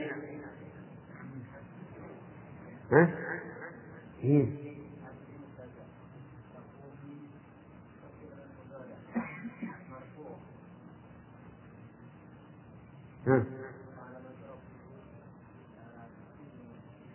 [2.93, 3.09] ها؟
[4.25, 4.67] إيه.
[13.29, 13.45] ها.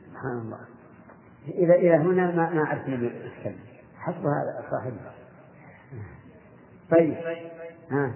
[0.06, 0.60] سبحان الله.
[1.48, 3.60] إذا إلى هنا ما ما أعرف من الكلمة
[3.98, 5.14] حسب هذا صاحبها
[6.92, 7.16] طيب.
[7.92, 8.14] ها.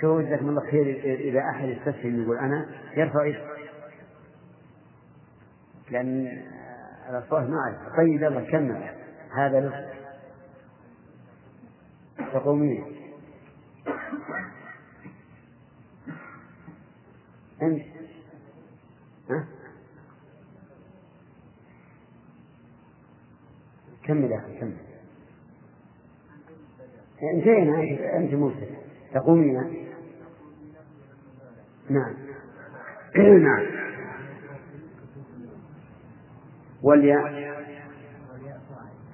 [0.00, 2.66] شو جزاكم الله خير إذا أحد يستسلم يقول أنا
[2.96, 3.50] يرفع يده؟
[5.90, 6.42] لأن
[7.10, 8.90] الأصوات ما أعرف طيب يلا كمل.
[9.36, 9.90] هذا له
[12.32, 12.84] تقومين.
[17.62, 17.82] أنت
[19.30, 19.44] ها؟
[24.04, 24.76] كمل يا أخي كمل.
[27.22, 27.82] انتهينا
[28.16, 28.76] أنت موسى
[29.14, 29.54] تقومين
[31.90, 32.14] نعم.
[33.44, 33.66] نعم.
[36.82, 37.50] والياء.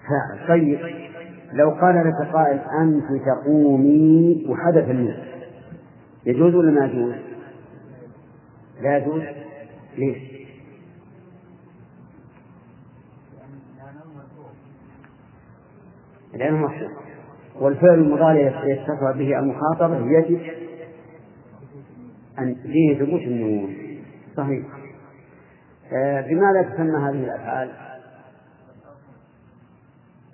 [0.09, 0.79] فاعل طيب.
[1.53, 5.17] لو قال لك قائل أنت تقومي وحدث النون
[6.27, 7.26] يجوز ولا ما يجوز؟
[8.81, 9.23] لا يجوز.
[9.99, 10.37] ليش؟
[16.35, 16.91] لأنه محسوب
[17.61, 20.41] والفعل المضارع يتصل به المخاطبة يجب
[22.39, 23.77] أن فيه ثبوت النون.
[24.37, 24.67] صحيح.
[25.93, 27.71] آه بماذا تسمى هذه الأفعال؟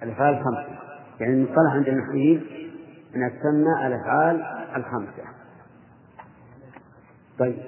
[0.03, 0.79] الأفعال الخمسة.
[1.21, 2.43] يعني المصطلح عند النحويين
[3.17, 4.43] أنها تسمى الأفعال
[4.77, 5.25] الخمسة.
[7.39, 7.59] طيب.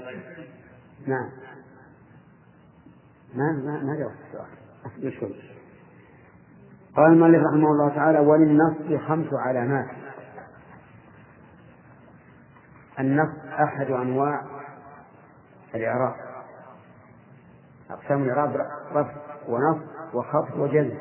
[1.06, 1.30] نعم.
[3.34, 4.16] ما ما ما جاوبت
[4.96, 5.54] السؤال.
[6.96, 9.86] قال المؤلف رحمه الله تعالى وللنص خمس علامات.
[12.98, 14.42] النص أحد أنواع
[15.74, 16.14] الإعراب.
[17.90, 18.56] أقسام الإعراب
[18.92, 19.14] رفع
[19.48, 19.82] ونص
[20.14, 20.98] وخفض وجزم.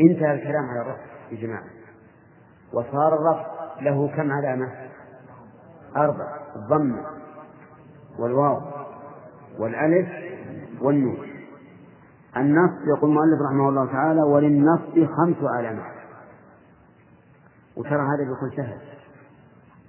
[0.00, 1.64] انتهى الكلام على الرفع يا جماعة.
[2.72, 4.88] وصار الرفع له كم علامة؟
[5.96, 6.36] أربع.
[6.56, 7.15] الضمة
[8.18, 8.60] والواو
[9.58, 10.08] والألف
[10.80, 11.26] والنون.
[12.36, 14.80] النص يقول المؤلف رحمه الله تعالى وللنص
[15.16, 15.96] خمس علامات.
[17.76, 18.78] وترى هذا بيكون سهل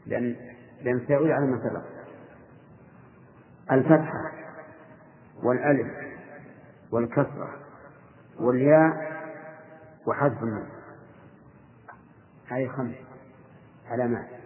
[0.05, 0.35] لأن
[0.83, 1.83] لأن سيعود على ما سبق.
[3.71, 4.31] الفتحة
[5.43, 5.91] والألف
[6.91, 7.49] والكسرة
[8.39, 9.17] والياء
[10.07, 10.67] وحذف النون.
[12.47, 12.95] هذه خمس
[13.89, 14.36] علامات.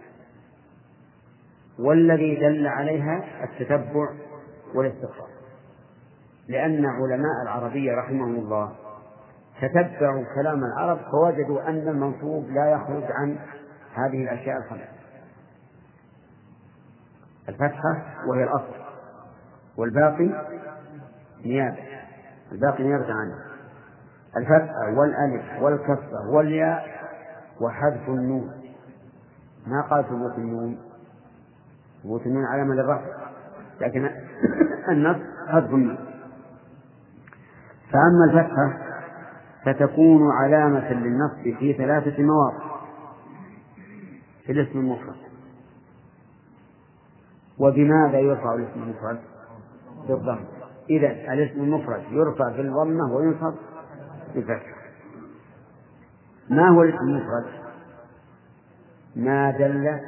[1.78, 4.08] والذي دل عليها التتبع
[4.74, 5.28] والاستقراء
[6.48, 8.72] لأن علماء العربية رحمهم الله
[9.60, 13.38] تتبعوا كلام العرب فوجدوا أن المنصوب لا يخرج عن
[13.94, 14.88] هذه الأشياء الخمس.
[17.48, 18.82] الفتحة وهي الأصل
[19.76, 20.46] والباقي
[21.44, 21.78] نيابة.
[22.52, 23.34] الباقي نيابة عنه.
[24.36, 26.86] الفتحة والألف والكسرة والياء
[27.60, 28.50] وحذف النون.
[29.66, 30.78] ما قال ثبوت النون؟
[32.02, 33.06] ثبوت النون علامة للرفع
[33.80, 34.10] لكن
[34.88, 35.16] النص
[35.48, 35.98] حذف النون.
[37.92, 38.78] فأما الفتحة
[39.64, 42.72] فتكون علامة للنصب في ثلاثة مواضع
[44.46, 45.16] في الاسم المفرد.
[47.58, 49.18] وبماذا يرفع الاسم المفرد؟
[50.08, 50.44] بالضم
[50.90, 53.54] إذا الاسم المفرد يرفع بالضمة وينصب
[54.34, 54.76] بالفتحة
[56.50, 57.44] ما هو الاسم المفرد؟
[59.16, 60.00] ما دل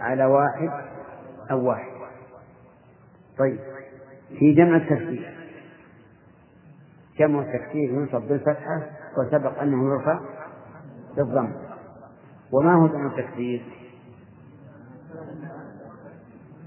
[0.00, 0.70] على واحد
[1.50, 1.90] أو واحد.
[3.38, 3.58] طيب
[4.38, 5.36] في جمع التكسير
[7.18, 8.82] جمع التكسير ينصب بالفتحة
[9.18, 10.20] وسبق أنه يرفع
[11.16, 11.52] بالضم.
[12.52, 13.62] وما هو جمع التكسير؟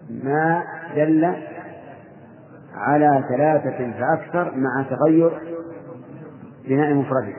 [0.10, 0.64] ما
[0.96, 1.36] دل
[2.74, 5.58] على ثلاثة فأكثر مع تغير
[6.66, 7.36] بناء مفرده.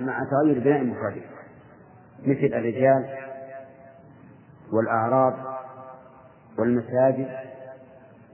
[0.00, 1.22] مع تغير بناء مفرده.
[2.22, 3.19] مثل الرجال
[4.72, 5.34] والأعراض
[6.58, 7.28] والمساجد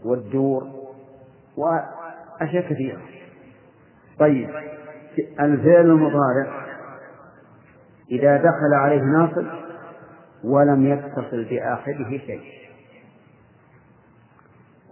[0.05, 0.67] والدور
[1.57, 3.01] وأشياء كثيرة.
[4.19, 4.51] طيب
[5.41, 6.67] الفعل المضارع
[8.11, 9.47] إذا دخل عليه ناصب
[10.45, 12.57] ولم يتصل بآخره شيء.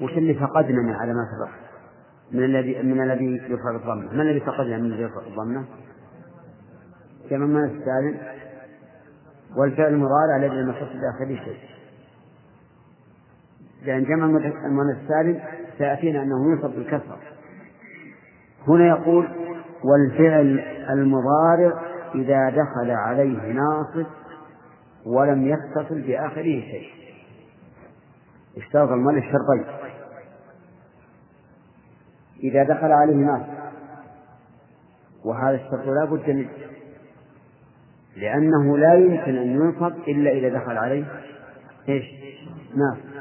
[0.01, 1.64] وش اللي فقدنا من علامات الرفع
[2.32, 5.64] من الذي من الذي يرفع بالضمة ما الذي فقدنا من الذي يرفع بالضمة
[7.30, 8.18] كما السالم
[9.57, 11.59] والفعل المضارع الذي لم يتصل بآخره شيء.
[13.82, 14.24] لأن جمع
[14.66, 15.40] المؤنث السالم
[15.78, 17.18] سيأتينا أنه ينصب بالكسرة
[18.68, 19.28] هنا يقول
[19.84, 20.59] والفعل
[20.90, 21.82] المضارع
[22.14, 24.07] إذا دخل عليه ناصب
[25.07, 26.90] ولم يتصل بآخره شيء.
[28.57, 29.64] اشترط المؤلف شرطين
[32.42, 33.55] إذا دخل عليه ناصب.
[35.24, 36.48] وهذا الشرط لا بد منه.
[38.16, 41.04] لأنه لا يمكن أن ينصب إلا إذا دخل عليه
[41.88, 42.04] إيش؟
[42.76, 43.14] ناصب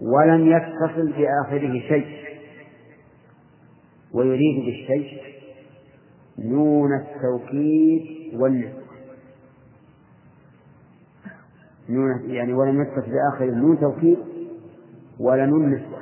[0.00, 2.18] ولم يتصل بآخره شيء.
[4.12, 5.22] ويريد بالشيء
[6.38, 8.88] نون التوكيد والنسوة
[11.88, 14.18] نون يعني ولم يتصل بآخره نون توكيد
[15.20, 15.98] ولا نون نسوة.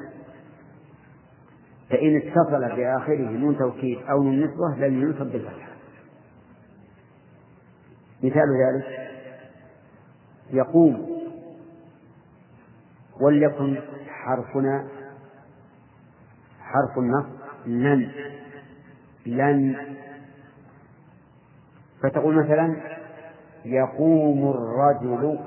[1.90, 5.65] فإن اتصل بآخره نون توكيد أو نون نسوة لم ينصب بالفتحة
[8.22, 9.10] مثال ذلك
[10.50, 11.16] يقوم
[13.20, 14.88] وليكن حرفنا
[16.60, 17.26] حرف النص
[17.66, 18.10] لن
[19.26, 19.76] لن
[22.02, 22.76] فتقول مثلا
[23.64, 25.38] يقوم الرجل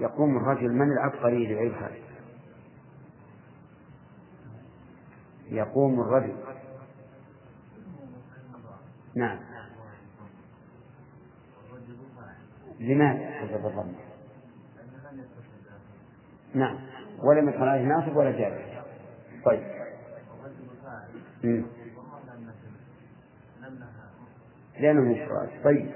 [0.00, 2.10] يقوم الرجل من العبقري لغير هذا؟
[5.50, 6.36] يقوم الرجل.
[9.14, 9.49] نعم.
[12.80, 13.84] لماذا بالضبط
[16.54, 16.76] نعم.
[17.22, 18.64] ولم يكن عليه ناصب ولا جابر
[19.44, 19.62] طيب.
[24.80, 25.90] لأنه مفرد طيب.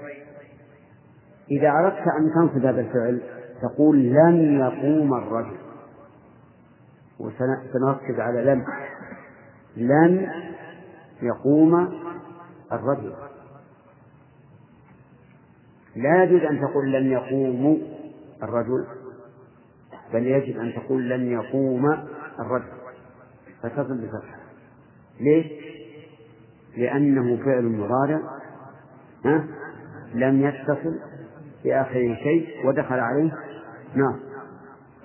[1.51, 3.21] إذا أردت أن تنصب هذا الفعل
[3.61, 5.57] تقول لن يقوم الرجل.
[7.19, 8.65] وسنركز على لن
[9.75, 10.29] لن
[11.21, 11.75] يقوم
[12.71, 13.15] الرجل.
[15.95, 17.81] لا يجوز أن تقول لن يقوم
[18.43, 18.85] الرجل
[20.13, 21.85] بل يجب أن تقول لن يقوم
[22.39, 22.71] الرجل
[23.63, 24.39] فتصل بفتحة.
[25.19, 25.45] ليش؟
[26.77, 28.21] لأنه فعل مضارع
[29.25, 29.45] ها؟
[30.13, 30.99] لم يتصل
[31.63, 33.31] بآخره شيء ودخل عليه
[33.95, 34.19] نار.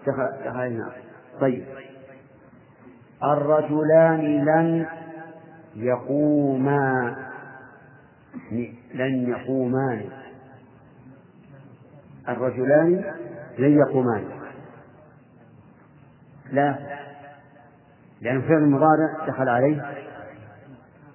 [0.07, 0.93] دخل عليه نار.
[1.41, 1.65] طيب.
[3.23, 4.87] الرجلان لن
[5.77, 7.17] يقوما
[8.95, 10.20] لن يقومان.
[12.31, 13.05] الرجلان
[13.59, 14.25] لن يقومان
[16.53, 16.79] لا.
[18.21, 19.91] لأن فعل المضارع دخل عليه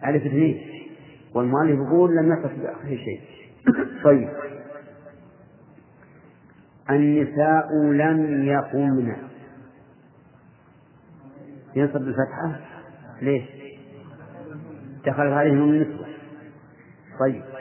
[0.06, 0.62] ألف اثنين.
[1.34, 3.22] والمؤلف يقول لم يقص بآخره شيء.
[4.04, 4.30] طيب.
[6.90, 9.16] النساء لم يقمن
[11.76, 12.60] ينصب بالفتحة؟
[13.22, 13.44] ليش؟
[15.06, 16.08] دخلت عليهم النسوة.
[17.20, 17.55] طيب.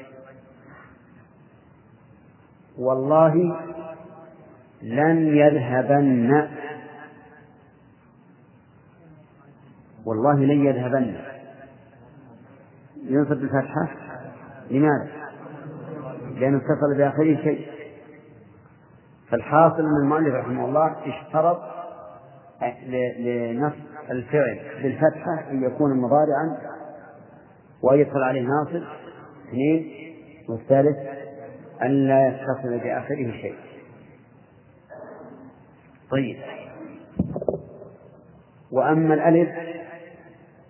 [2.79, 3.35] والله
[4.83, 6.49] لن يذهبن.
[10.07, 11.17] والله لن يذهبن.
[13.05, 13.89] ينصب بالفتحة؟
[14.71, 15.09] لماذا؟
[16.35, 17.69] لأنه اتصل بآخره شيء.
[19.29, 21.61] فالحاصل أن المؤلف رحمه الله اشترط
[23.19, 23.79] لنصب
[24.11, 26.59] الفعل بالفتحة أن يكون مضارعا
[27.83, 28.85] وأن يدخل عليه ناصب.
[29.49, 29.91] اثنين.
[30.49, 31.24] والثالث.
[31.83, 33.59] أن لا يتصل بآخره شيء.
[36.11, 36.37] طيب.
[38.73, 39.49] وأما الألف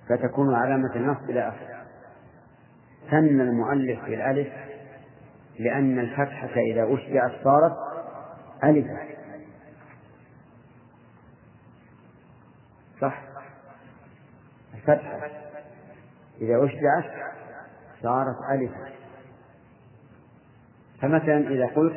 [0.08, 1.74] فتكون علامة النصب إلى آخره.
[3.10, 4.52] ثنى المؤلف بالألف
[5.58, 7.76] لأن الفتحة إذا أشبعت صارت
[8.64, 8.98] ألفا
[13.00, 13.22] صح؟
[14.74, 15.30] الفتحة
[16.40, 17.32] إذا أشبعت
[18.02, 18.93] صارت ألفا
[21.02, 21.96] فمثلا إذا قلت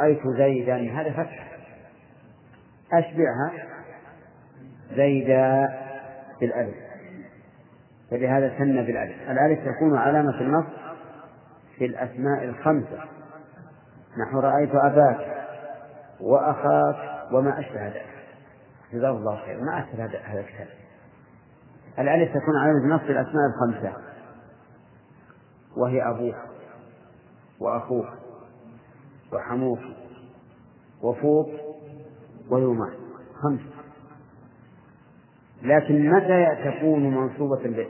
[0.00, 1.44] رأيت زيدا هذا فتحة
[2.92, 3.52] أشبعها
[4.96, 5.68] زيدا
[6.40, 6.74] بالألف.
[8.10, 9.30] فلهذا سن بالألف.
[9.30, 10.66] الألف تكون علامة النص
[11.78, 13.04] في الأسماء الخمسة.
[14.18, 15.46] نحو رأيت أباك
[16.20, 18.06] وأخاك وما أشبه ذلك.
[18.92, 20.68] جزاه الله خير ما أسهل هذا الكتاب
[21.98, 23.92] الألف تكون علامة نص الأسماء الخمسة.
[25.76, 26.36] وهي أبوك.
[27.60, 28.08] وأخوك
[29.32, 29.80] وحموك
[31.02, 31.50] وفوق
[32.50, 32.94] ويومان
[33.42, 33.74] خمسة
[35.62, 37.86] لكن متى تكون منصوبة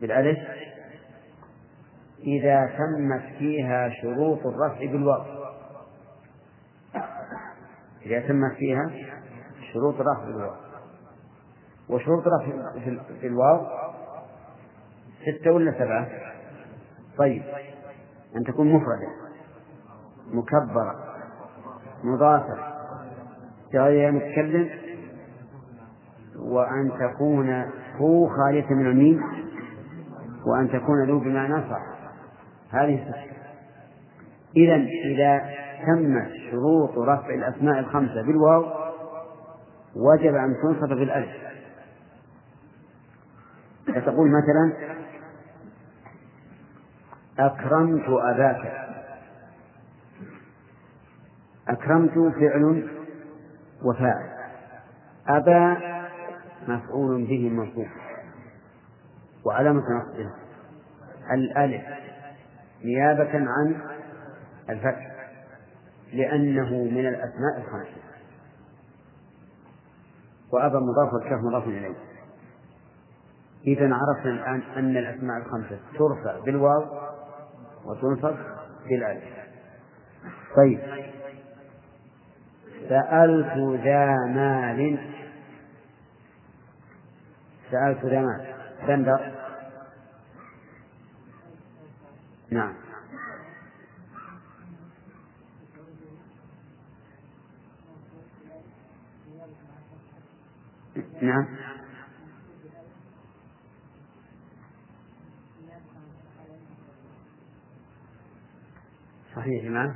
[0.00, 0.38] بالألف.
[2.20, 5.22] إذا تمت فيها شروط الرفع بالواو.
[8.06, 8.90] إذا تمت فيها
[9.72, 10.54] شروط الرفع بالواو.
[11.88, 12.78] وشروط الرفع
[13.20, 13.66] في الواو
[15.22, 16.08] ستة ولا سبعة؟
[17.18, 17.42] طيب.
[18.36, 19.08] أن تكون مفردة
[20.32, 20.94] مكبرة
[22.04, 22.78] مضافة.
[23.72, 24.68] بغير متكلم
[26.38, 27.64] وأن تكون
[27.96, 29.22] هو خالية من الميم
[30.46, 31.82] وأن تكون له بمعنى صح
[32.70, 33.28] هذه ستة
[34.56, 34.74] إذا
[35.04, 35.42] إذا
[35.86, 38.64] تمت شروط رفع الأسماء الخمسة بالواو
[39.96, 41.30] وجب أن تنصب بالألف.
[43.86, 44.72] فتقول مثلا
[47.38, 48.88] أكرمت أباك.
[51.68, 52.88] أكرمت فعل
[53.82, 54.30] وفاعل.
[55.28, 55.76] أبا
[56.68, 57.86] مفعول به منصوب
[59.44, 60.30] وعلامة نصبه.
[61.32, 61.82] الألف.
[62.84, 63.80] نيابة عن
[64.70, 65.10] الفتح.
[66.12, 68.02] لأنه من الأسماء الخمسة.
[70.52, 71.94] وأبا مضاف والكاف مضاف إليه.
[73.66, 77.08] إذا عرفنا الآن أن الأسماء الخمسة ترفع بالواو
[77.88, 78.36] وتنصب
[78.88, 79.24] بالألف
[80.56, 80.80] طيب.
[82.88, 84.98] سألت ذا مال.
[87.70, 88.54] سألت ذا مال.
[88.86, 89.32] بندر
[92.50, 92.74] نعم.
[101.22, 101.67] نعم.
[109.48, 109.94] نعم.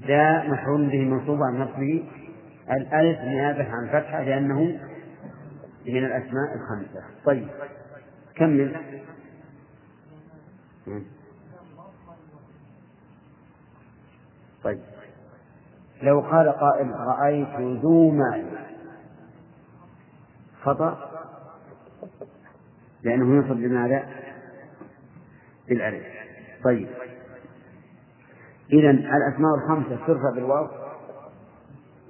[0.00, 2.08] ذا مفعول به منصوب عن نصبه
[2.70, 4.60] الألف نيابة عن فتحة لأنه
[5.86, 7.04] من الأسماء الخمسة.
[7.24, 7.48] طيب
[8.34, 8.76] كمل
[14.64, 14.80] طيب.
[16.02, 18.58] لو قال قائل رأيت ذو مال
[20.62, 21.10] خطأ؟
[23.02, 24.06] لأنه ينصب بماذا؟
[25.68, 26.06] بالألف.
[26.64, 26.88] طيب.
[28.72, 30.64] إذا الأسماء الخمسة ترفع بالواو.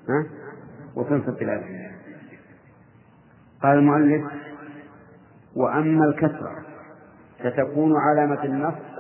[0.09, 0.27] ها؟
[0.97, 1.67] وتنصب بالألف
[3.63, 4.33] قال المؤلف
[5.57, 6.65] وأما الكسرة
[7.39, 8.99] فتكون علامة النصب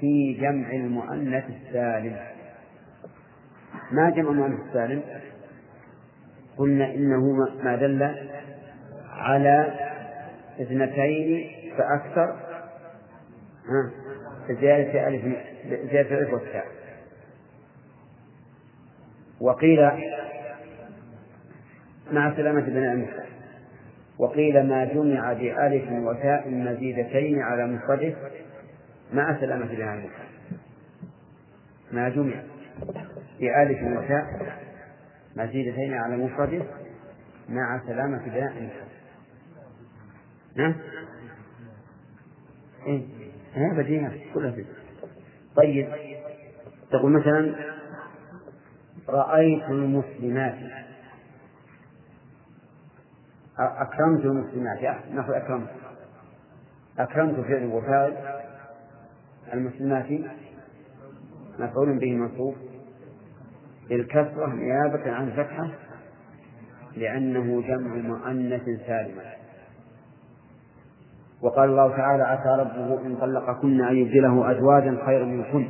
[0.00, 2.16] في جمع المؤنث السالم.
[3.92, 5.02] ما جمع المؤنث السالم؟
[6.56, 7.32] قلنا إنه
[7.64, 8.14] ما دل
[9.10, 9.74] على
[10.60, 12.36] اثنتين فأكثر.
[13.68, 13.90] ها؟
[14.60, 15.24] زيادة ألف
[15.90, 16.66] زيادة ألف والتاء.
[19.40, 19.90] وقيل
[22.12, 23.30] مع سلامة بناء المفرد
[24.18, 28.14] وقيل ما جمع بألف وتاء مزيدتين على مفرده
[29.12, 30.30] مع سلامة بناء المفرد
[31.92, 32.42] ما جمع
[33.40, 34.56] بألف وتاء
[35.36, 36.62] مزيدتين على مفرده
[37.48, 38.90] مع سلامة بناء المفرد
[40.56, 40.74] نعم؟
[42.86, 43.02] إيه
[43.54, 44.66] هي بديهة كلها بديهة
[45.56, 45.88] طيب
[46.90, 47.54] تقول مثلا
[49.10, 50.54] رأيت المسلمات.
[53.58, 54.78] أكرمت المسلمات.
[55.12, 55.68] نقول أكرمت؟
[56.98, 58.16] أكرمت فعل وفاعل
[59.52, 60.06] المسلمات.
[61.58, 62.54] مفعول به منصوب.
[63.88, 65.70] بالكسرة نيابة عن الفتحة
[66.96, 69.22] لأنه جمع مؤنث سالمة
[71.42, 75.68] وقال الله تعالى عسى ربه إن طلقكن أن يبدله أزواجا خيرا منكن؟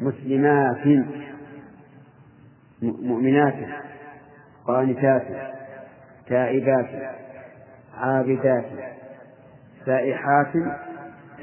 [0.00, 1.06] مسلمات.
[2.82, 3.54] مؤمنات
[4.66, 5.26] قانتات
[6.26, 7.18] تائبات
[7.94, 8.64] عابدات
[9.86, 10.52] سائحات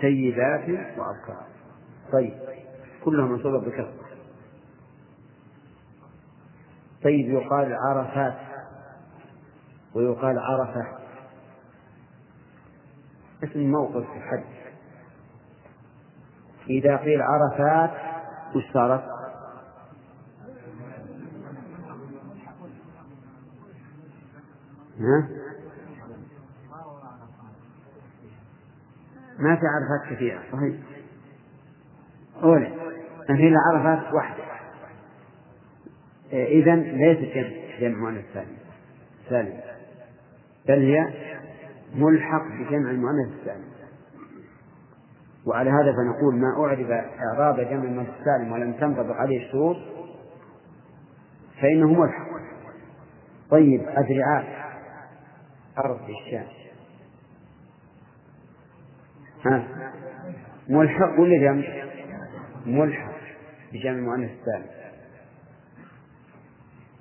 [0.02, 1.46] سيدات وأبكار.
[2.12, 2.34] طيب
[3.06, 3.94] كلها منصوبة بكسر
[7.04, 8.38] طيب يقال عرفات
[9.96, 10.88] ويقال عرفة.
[13.44, 14.56] اسم موقف في الحج
[16.70, 17.92] إذا قيل عرفات
[18.56, 19.15] وش صارت؟
[25.00, 25.28] ها؟
[29.40, 30.76] ما في عرفات كثيرة صحيح.
[32.44, 32.70] أولى
[33.30, 34.44] ما في عرفات واحدة.
[36.34, 38.58] إذا ليست جمع جمع مؤنث سالم.
[39.30, 39.60] سالم.
[40.68, 41.14] بل هي
[41.96, 43.66] ملحق بجمع المؤنث السالم.
[45.46, 49.78] وعلى هذا فنقول ما أعرب إعراب جمع المؤنث السالم ولم تنطبق عليه الشروط
[51.62, 52.28] فإنه ملحق.
[53.50, 54.65] طيب أدرعات.
[55.78, 56.48] أرض الشام
[59.46, 59.68] ها
[60.70, 61.86] ملحق ولا جمع؟
[62.66, 63.16] ملحق
[63.74, 64.70] بجمع المؤنث السالم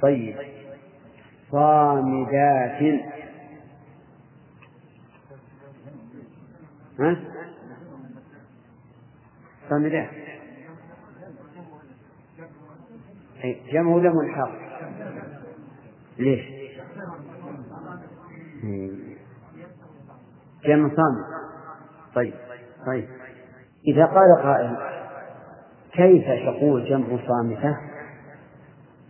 [0.03, 0.37] طيب
[1.51, 2.83] صامدات
[7.01, 7.16] ها؟
[9.70, 10.11] صامدات
[13.72, 14.53] جمع ولا ملحق؟
[16.18, 16.64] ليش؟
[20.65, 21.27] جمع صامت.
[22.15, 22.35] طيب
[22.87, 23.09] طيب.
[23.87, 24.77] إذا قال قائل
[25.93, 27.77] كيف تقول جمع صامتة؟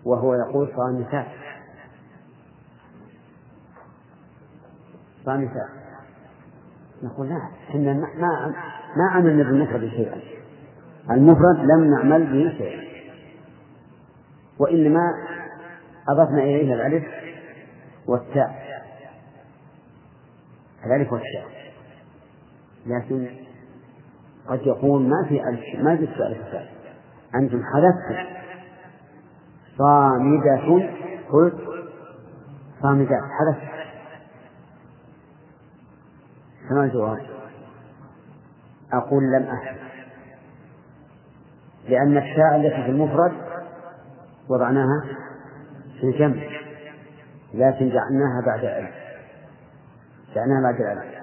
[0.05, 1.27] وهو يقول صامتات
[5.25, 5.69] صامتات
[7.03, 8.55] نقول لا إحنا ما
[8.97, 10.21] ما عملنا بالمفرد شيئا.
[11.11, 12.85] المفرد لم نعمل به شيئا.
[14.59, 15.01] وإنما
[16.09, 17.05] أضفنا إليه الألف
[18.07, 18.64] والتاء.
[20.87, 21.47] الألف والتاء
[22.87, 23.29] لكن
[24.47, 26.75] قد يقول ما في ألف ما في السؤال الثالث
[27.35, 28.35] أنتم حذفتم
[29.79, 30.89] صامدة
[31.31, 31.55] قلت
[32.83, 33.75] صامدات حذفت.
[36.71, 37.27] فما الجواب؟
[38.93, 39.81] أقول لم أحذف.
[41.89, 43.33] لأن التاء التي في المفرد
[44.49, 45.05] وضعناها
[46.01, 46.43] في الجمع
[47.55, 49.04] لكن جعلناها بعد ألف.
[50.35, 51.15] جعلناها بعد الألف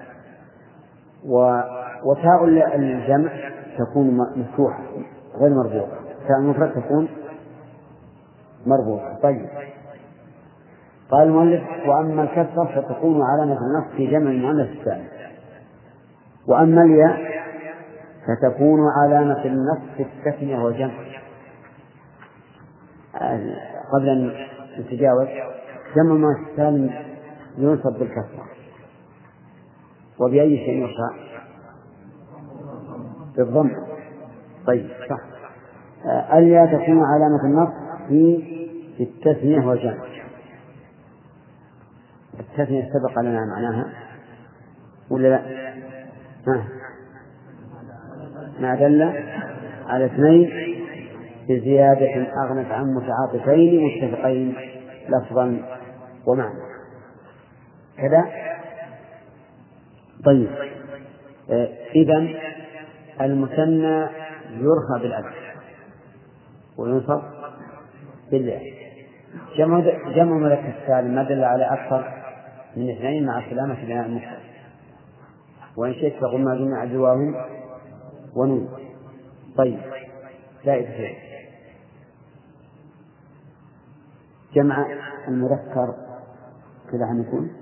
[1.26, 1.60] و...
[2.04, 2.44] وتاء
[2.76, 3.30] الجمع
[3.78, 4.82] تكون مفتوحة
[5.40, 5.98] غير مربوطة.
[6.28, 7.08] تاء المفرد تكون
[8.66, 9.18] مربوطة.
[9.22, 9.48] طيب.
[11.10, 15.08] قال المؤلف وأما الكسرة فتكون علامة النص في جمع المؤنث الثاني.
[16.48, 17.18] وأما الياء
[18.26, 20.94] فتكون علامة النص في التثنية والجمع
[23.92, 24.32] قبل أن
[24.78, 25.26] نتجاوز
[25.96, 26.90] جمع المؤنث الثاني
[27.58, 28.51] ينصب بالكسرة.
[30.22, 31.10] وبأي شيء يرفع
[33.36, 33.70] بالضم.
[34.66, 35.20] طيب صح.
[36.34, 37.72] الياء تكون علامة النص
[38.08, 38.42] في
[38.96, 40.04] في التثنية والجمع.
[42.40, 43.92] التثنية سبق لنا معناها
[45.10, 45.42] ولا لا؟
[46.48, 46.68] ها.
[48.60, 49.02] ما دل
[49.86, 50.50] على اثنين
[51.48, 54.54] بزيادة أغنت عن متعاطفين متفقين
[55.08, 55.62] لفظا
[56.26, 56.58] ومعنى.
[57.96, 58.51] كذا؟
[60.24, 60.50] طيب.
[61.50, 62.28] آه، إذا
[63.20, 64.08] المثنى
[64.50, 65.36] يرفع بالألف
[66.78, 67.22] وينصب
[68.30, 68.60] بالله.
[69.56, 69.80] جمع
[70.14, 72.22] جمع ملك السالم ما دل على أكثر
[72.76, 74.42] من اثنين مع سلامة بناء المفرد
[75.76, 77.18] وإن شئت فقل ما جمع بواو
[78.36, 78.68] ونون
[79.56, 79.80] طيب.
[80.64, 81.16] زائد فعل
[84.54, 84.86] جمع
[85.28, 85.94] المذكر
[86.92, 87.61] كذا هم يكون.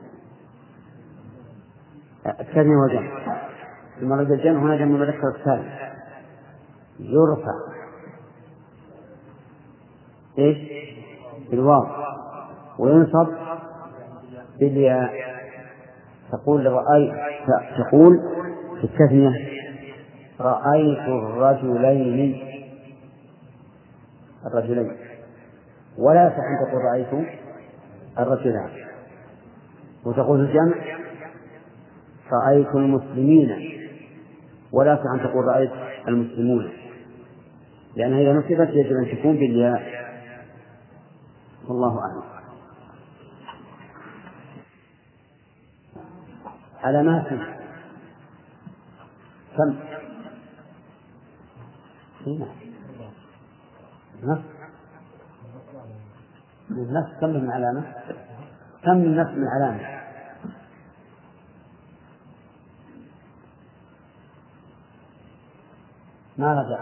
[2.26, 3.40] الثاني هو جمع.
[4.02, 5.70] المرة الجمع هنا جمع المذكر الثاني.
[6.98, 7.52] يرفع.
[10.38, 10.58] إيش؟
[11.50, 11.86] بالواو.
[12.78, 13.28] وينصب
[14.60, 15.12] بالياء.
[16.32, 17.12] تقول رأي
[17.78, 18.20] تقول
[18.80, 19.30] في التثنية
[20.40, 22.42] رأيت الرجلين.
[24.46, 24.96] الرجلين.
[25.98, 27.28] ولا يصح أن تقول رأيت
[28.18, 28.70] الرجلان.
[30.04, 30.99] وتقول الجمع.
[32.32, 33.80] رأيت المسلمين
[34.72, 35.70] ولا أن تقول رأيت
[36.08, 36.70] المسلمون
[37.96, 39.82] لأنها إذا نصبت يجب أن تكون بالياء
[41.68, 42.22] والله أعلم
[46.82, 47.26] علامات
[49.56, 49.76] كم؟
[54.22, 54.38] نص
[56.70, 57.82] النص كم من علامة؟
[58.84, 59.99] كم من نص من علامة؟
[66.40, 66.78] ما رجع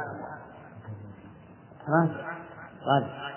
[1.88, 2.38] راجع
[2.86, 3.28] راجع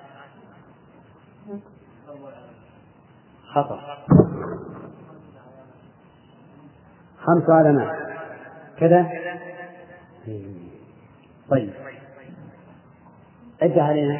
[3.53, 3.79] خطأ.
[7.17, 7.95] خمس علامات
[8.77, 9.09] كذا؟
[11.49, 11.73] طيب.
[13.61, 14.19] عدة علينا.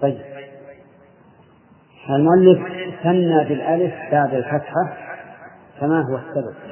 [0.00, 0.20] طيب.
[2.10, 2.58] المؤلف
[3.02, 4.96] ثنى بالألف بعد الفتحة.
[5.80, 6.71] كما هو السبب.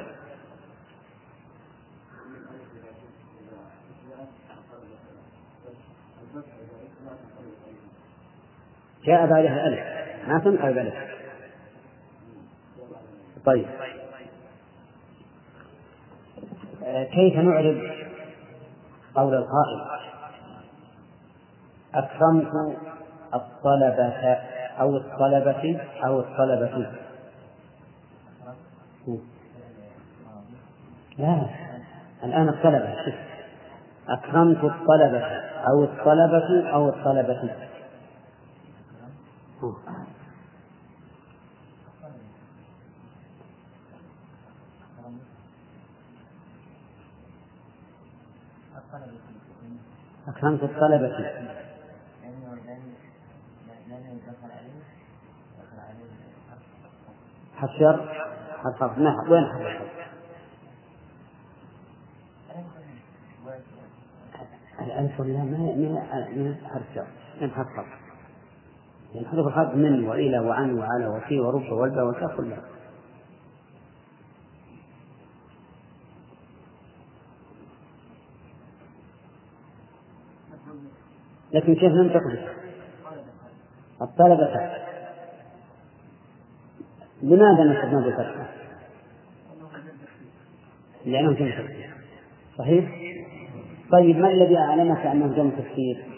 [9.05, 9.79] جاء بعدها ألف.
[10.27, 10.95] ما تنقل بألف
[13.45, 13.65] طيب.
[16.83, 17.77] آه، كيف نعرب
[19.15, 20.01] قول القائل؟
[21.95, 22.77] أكرمت
[23.33, 24.37] الطلبة
[24.79, 26.91] أو الطلبة أو الطلبة.
[31.17, 31.45] لا.
[32.23, 32.95] الآن الطلبة.
[34.09, 35.25] أكرمت الطلبة
[35.67, 37.70] أو الطلبة أو الطلبة.
[50.27, 51.51] أكرمت الطلبة.
[57.55, 58.21] حشر.
[58.63, 59.81] حرف نحو وين حرف
[64.81, 67.07] الألف واللام ما ما حرف شر
[67.41, 68.10] من حرف
[69.11, 72.63] خفض يعني الخفض من وإلى وعن وعلى وفي ورب والباء والكاف كلها
[81.53, 82.47] لكن كيف ننطق به؟
[84.01, 84.71] الطلبة
[87.21, 88.47] لماذا نستثنى بالفتحة؟
[91.05, 91.93] لأنهم جمع تكسير
[92.57, 92.91] صحيح؟
[93.91, 96.10] طيب ما الذي أعلمك أنه جمع تكسير؟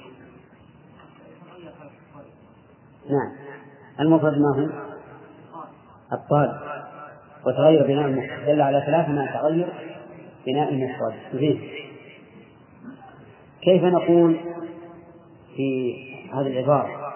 [3.10, 3.32] نعم.
[4.00, 4.70] المفرد ما هو؟
[6.14, 6.60] الطالب
[7.46, 8.46] وتغير بناء المفرد.
[8.46, 9.74] دل على ثلاثة مع تغير
[10.46, 11.14] بناء المفرد.
[11.34, 11.62] زين.
[13.62, 14.40] كيف نقول
[15.56, 15.96] في
[16.34, 17.14] هذه العبارة؟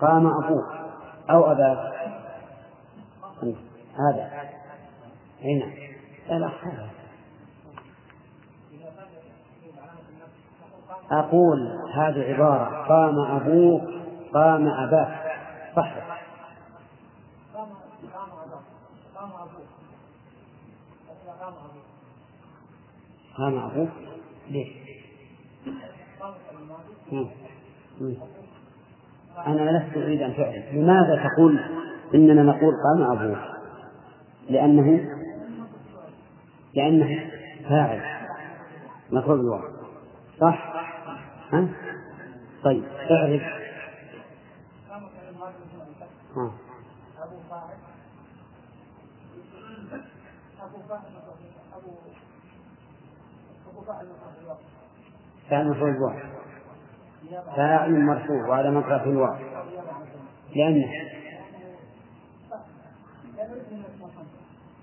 [0.00, 0.66] قام أبوك
[1.30, 1.78] أو أباك
[3.98, 4.30] هذا.
[5.44, 6.50] هنا لا
[11.10, 13.97] أقول هذه عبارة قام أبوك
[14.34, 15.32] قام أباك
[15.76, 15.94] صح
[23.36, 23.88] قام أبوك
[24.50, 24.68] ليش؟
[29.46, 31.60] أنا لست أريد أن تعرف لماذا تقول
[32.14, 33.38] إننا نقول قام أبوك
[34.50, 35.14] لأنه
[36.74, 37.30] لأنه
[37.68, 38.02] فاعل.
[39.10, 39.62] مفعول
[40.40, 40.72] صح؟
[41.52, 41.68] ها؟
[42.64, 43.57] طيب اعرف.
[46.38, 46.50] ها.
[55.50, 56.14] فاعل مفعول الواو
[57.56, 59.36] فاعل مرفوع وعلى مقرأ في الواو
[60.56, 60.86] لأنه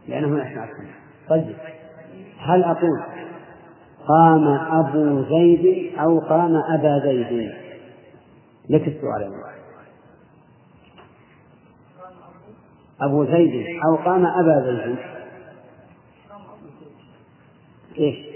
[0.07, 0.69] لأنه من أسماء
[1.29, 1.55] طيب.
[2.37, 3.03] هل أقول
[4.07, 7.53] قام أبو زيد أو قام أبا زيد؟
[8.69, 9.23] لك السؤال
[13.01, 14.97] أبو زيد أو قام أبا زيد.
[17.97, 18.35] إيش؟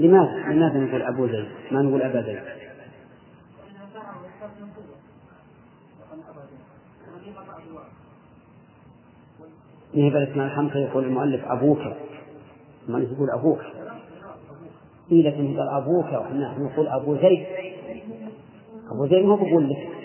[0.00, 2.60] لماذا؟ لماذا نقول أبو زيد؟ ما نقول أبا زيد.
[9.94, 11.80] إيه بل اسماء الخمسة يقول المؤلف أبوك.
[12.88, 13.60] المؤلف يقول أبوك.
[15.12, 17.46] إيه لكن قال أبوك وإحنا نقول أبو زيد.
[18.90, 20.00] أبو زيد ما بقول لك.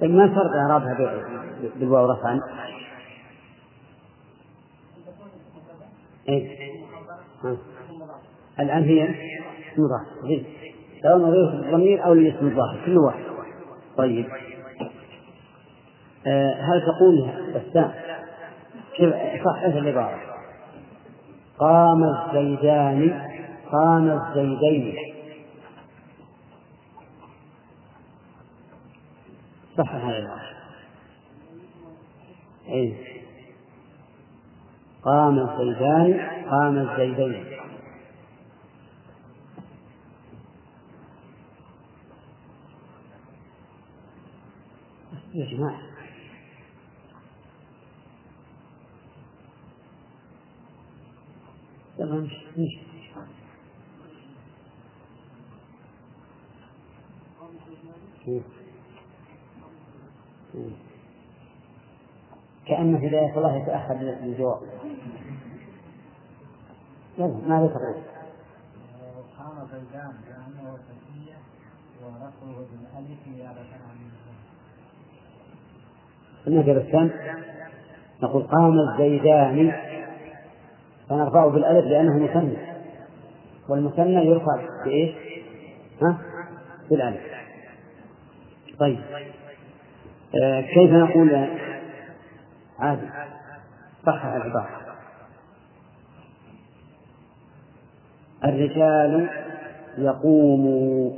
[0.00, 1.22] طيب ما فرق إعرابها
[1.76, 2.40] بالواو رفعا؟
[6.28, 6.72] إيه؟
[8.60, 9.14] الآن هي
[9.78, 10.06] ظاهر
[11.02, 13.35] سواء نظير الضمير أو الاسم الظاهر كل واحد.
[13.96, 14.26] طيب.
[16.26, 17.92] آه هل تقول بسام
[18.96, 20.20] كيف صح إيش العبارة؟
[21.58, 23.30] قام الزيدان
[23.72, 24.96] قام الزيدين.
[29.78, 30.40] صح هذا العبارة.
[32.68, 32.96] أي
[35.02, 36.20] قام الزيدان
[36.50, 37.55] قام الزيدين.
[45.56, 45.80] يا جماعة
[51.98, 52.80] يلا نمشي نمشي
[62.66, 64.60] كأن هداية الله يتأخر للجواب
[67.18, 67.94] يلا ماذا تقول؟
[69.38, 71.38] قام زيدان لأنه تسمية
[72.02, 74.10] ورفعه بالألف نيابة عن
[76.46, 77.10] المذهب الثاني.
[78.22, 79.72] نقول قام الزيدان.
[81.08, 82.56] فنرفعه بالألف لأنه مثنى.
[83.68, 85.14] والمثنى يرفع بإيش؟
[86.02, 86.18] ها؟
[86.90, 87.20] بالألف.
[88.78, 88.98] طيب.
[90.42, 91.48] آه كيف نقول؟
[92.78, 93.06] عادي.
[94.06, 94.68] صح العبارة.
[98.44, 99.28] الرجال
[99.98, 101.12] يقوموا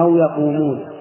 [0.00, 0.93] أو يقومون.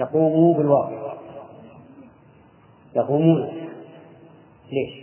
[0.00, 1.12] يقوموا بالواقع.
[2.96, 3.48] يقومون
[4.72, 5.00] ليش؟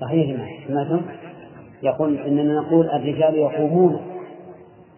[0.00, 1.00] صحيح ما سمعتم؟
[1.82, 4.00] يقول إننا نقول الرجال يقومون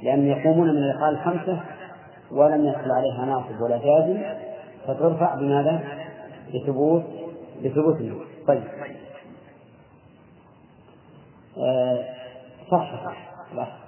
[0.02, 1.60] لأن يقومون من الأفعال الخمسة
[2.30, 4.22] ولم يدخل عليها ناصب ولا جازم
[4.86, 5.80] فترفع بماذا؟
[6.54, 7.02] بثبوت
[7.64, 8.62] بثبوت النور طيب.
[11.58, 12.04] آه
[12.70, 13.14] صح.
[13.56, 13.80] صح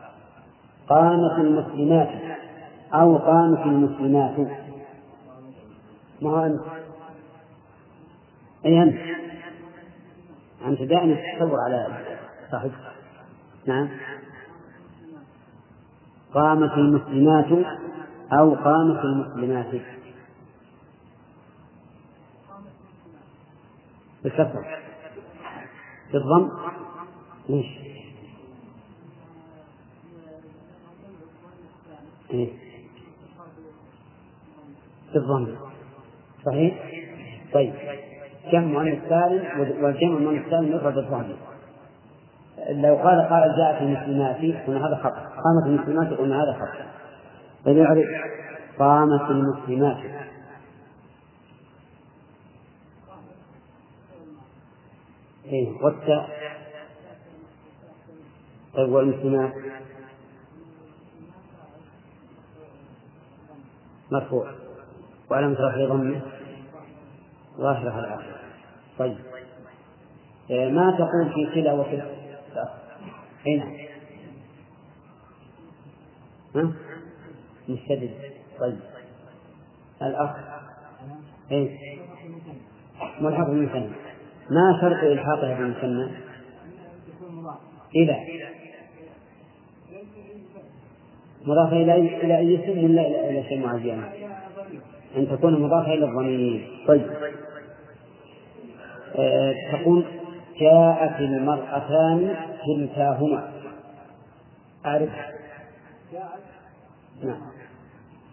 [0.88, 2.08] قامت المسلمات
[2.94, 4.38] أو قامت المسلمات.
[6.22, 6.60] ما أنت؟
[8.64, 8.96] أي أنت؟
[10.64, 12.04] أنت دائما تتصور على
[12.50, 12.72] صاحبك
[13.66, 13.88] نعم.
[16.34, 17.66] قامت المسلمات
[18.32, 19.82] أو قامت المسلمات.
[24.24, 24.64] بالكسر
[26.12, 26.50] بالضم.
[27.48, 27.66] ليش؟
[32.30, 32.48] إيه؟
[35.14, 35.56] بالضم
[36.46, 36.74] صحيح؟
[37.52, 37.74] طيب.
[38.52, 41.36] جمع مؤنث سالم والجمع مؤنث سالم يفرد بالضم
[42.70, 45.20] لو قال قال جاءت المسلمات قلنا هذا خطأ.
[45.20, 46.86] قامت المسلمات قلنا هذا خطأ.
[47.64, 48.06] فليعرف
[48.78, 49.98] قامت المسلمات.
[55.46, 55.68] إيه.
[55.82, 56.51] والتاء
[58.74, 59.54] طيب والمسلمات
[64.12, 64.50] مرفوع.
[65.30, 66.20] وعلامة رفع ضمه
[67.56, 68.36] ظاهرة على الآخر
[68.98, 69.18] طيب.
[70.50, 72.04] إيه ما تقول في كلا وكلا؟
[73.46, 73.72] أي نعم.
[76.56, 76.72] ها؟
[77.68, 78.10] مشتدد.
[78.60, 78.78] طيب.
[80.02, 80.36] الأخ.
[81.50, 81.98] إيه.
[83.20, 83.90] ملحق بالمثنى.
[84.50, 86.10] ما شرط إلحاقها بالمثنى؟
[87.96, 88.51] إلى.
[91.46, 94.02] مضافة إلى إلى أي اسم ولا إلى شيء معين؟
[95.16, 97.10] أن تكون مضافة إلى الضمير طيب.
[99.16, 100.04] أه تقول
[100.60, 102.36] جاءت المرأتان
[102.66, 103.52] كلتاهما.
[104.86, 105.10] أعرف؟
[107.22, 107.42] نعم.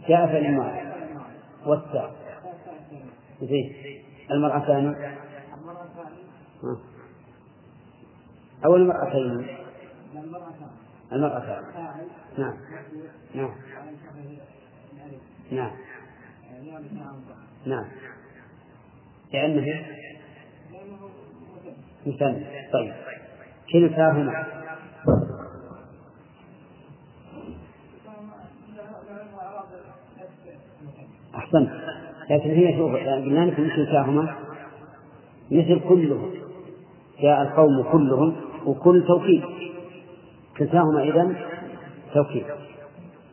[0.10, 0.82] جاءت المرأة.
[1.66, 2.12] والتاء
[3.42, 3.74] زين.
[4.32, 4.96] المرأتان؟
[8.66, 9.48] أو المرأتين.
[11.14, 11.64] المرأتان
[12.38, 12.54] نعم.
[13.36, 13.52] نعم.
[15.52, 15.72] نعم.
[17.66, 17.86] نعم.
[19.34, 19.86] لأنه
[22.06, 22.94] مثال طيب.
[23.74, 24.46] كلتاهما
[31.36, 31.70] أحسنت.
[32.30, 34.36] لكن هي شوف قلنا لكم كلتاهما
[35.52, 36.32] مثل كلهم.
[37.22, 38.36] جاء القوم كلهم
[38.66, 39.44] وكل توكيد.
[40.60, 41.36] كلتاهما إذا
[42.14, 42.46] توكيد.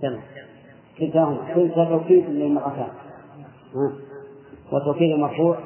[0.02, 0.22] تمام.
[0.98, 1.54] كلتاهما.
[1.54, 2.88] كلتا توكيد للمرأتان.
[4.72, 5.58] وتوكيد المرفوع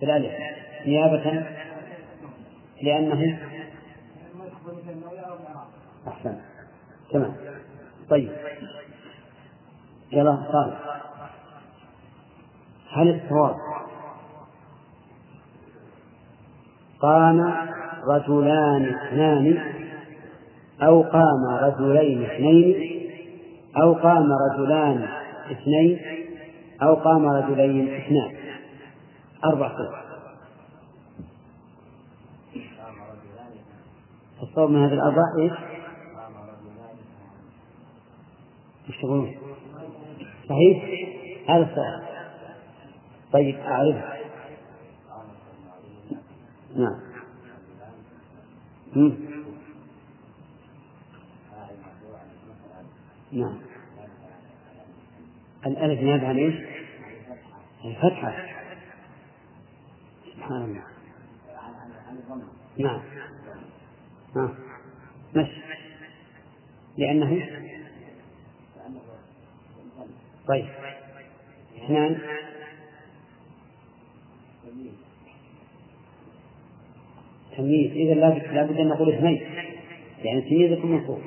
[0.00, 0.32] بالألف.
[0.86, 1.46] نيابة
[2.82, 3.38] لأنه
[6.08, 6.36] أحسن.
[7.10, 7.36] تمام.
[8.10, 8.32] طيب.
[10.12, 10.86] يلا صالح
[12.92, 13.56] هل الصواب
[17.00, 17.54] قام
[18.08, 19.58] رجلان اثنان
[20.82, 22.96] أو قام رجلين اثنين
[23.82, 25.08] أو قام رجلان
[25.50, 26.00] اثنين
[26.82, 28.36] أو قام رجلين اثنان.
[29.44, 30.06] أربع صور.
[34.42, 35.52] الصواب من هذه الأربع إيش؟
[40.48, 40.84] صحيح؟
[41.48, 42.06] هذا الصواب.
[43.32, 44.15] طيب أعرف
[46.76, 47.00] نعم.
[53.32, 53.58] نعم.
[55.66, 56.54] الألف نابع عن إيش؟
[57.84, 58.46] الفتحة.
[60.34, 60.84] سبحان الله.
[62.78, 63.00] نعم.
[64.36, 64.54] ها.
[65.36, 65.48] مش.
[66.98, 67.46] لأنه
[70.48, 70.68] طيب.
[71.76, 72.20] اثنان.
[77.56, 79.40] تمييز إذا لا بد أن نقول اثنين.
[80.24, 81.20] يعني التمييز يكون منصوب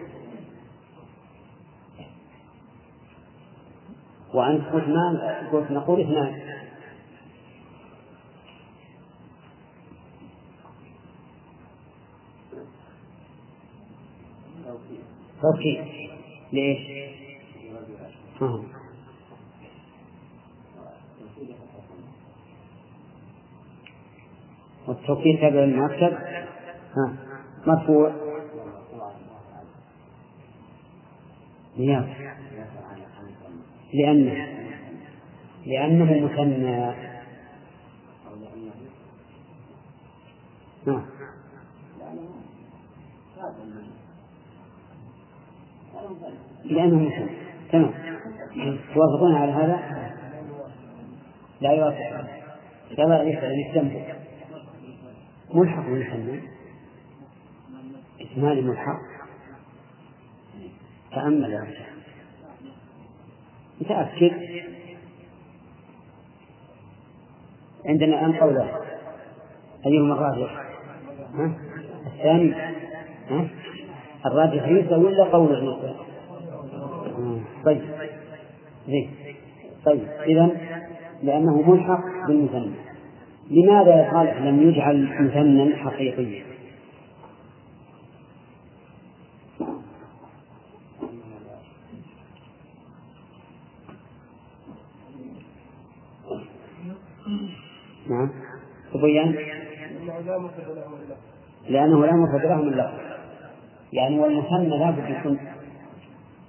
[4.33, 6.41] وأنت قلت ما قلت نقول اثنان.
[15.41, 15.85] توكيد.
[16.53, 16.79] ليش؟
[25.09, 26.13] والتوكيد تابع المؤكد
[26.95, 27.13] ها
[27.67, 28.11] مرفوع.
[31.77, 32.07] نيابة
[33.93, 34.47] لأنه
[35.65, 36.93] لأنه مثنى.
[46.65, 47.29] لأنه مسلم
[47.71, 47.93] تمام.
[48.93, 49.79] توافقون على هذا؟
[51.61, 52.27] لا يوافق.
[52.97, 54.28] لا يسأل يستنبط.
[55.53, 56.41] ملحق بالمسمى
[58.21, 58.99] اسمان ملحق؟
[61.11, 61.89] تأمل يا شيخ
[63.81, 64.31] متأكد
[67.85, 68.69] عندنا الآن قولان
[69.85, 70.69] أيهما الراجح؟
[72.05, 72.53] الثاني.
[73.29, 73.47] ها؟
[74.25, 75.95] الراجح عيسى ولا قول عيسى؟
[77.65, 77.81] طيب.
[78.87, 79.11] زين.
[79.85, 80.07] طيب.
[80.07, 80.57] إذا
[81.23, 82.88] لأنه ملحق بالمثنى.
[83.49, 86.43] لماذا يا صالح لم يجعل مثنى حقيقيا؟
[98.09, 98.29] نعم
[98.93, 99.35] تبين
[101.69, 102.99] لأنه لا مفرد له من لفظ
[103.93, 105.39] يعني والمثنى لابد يكون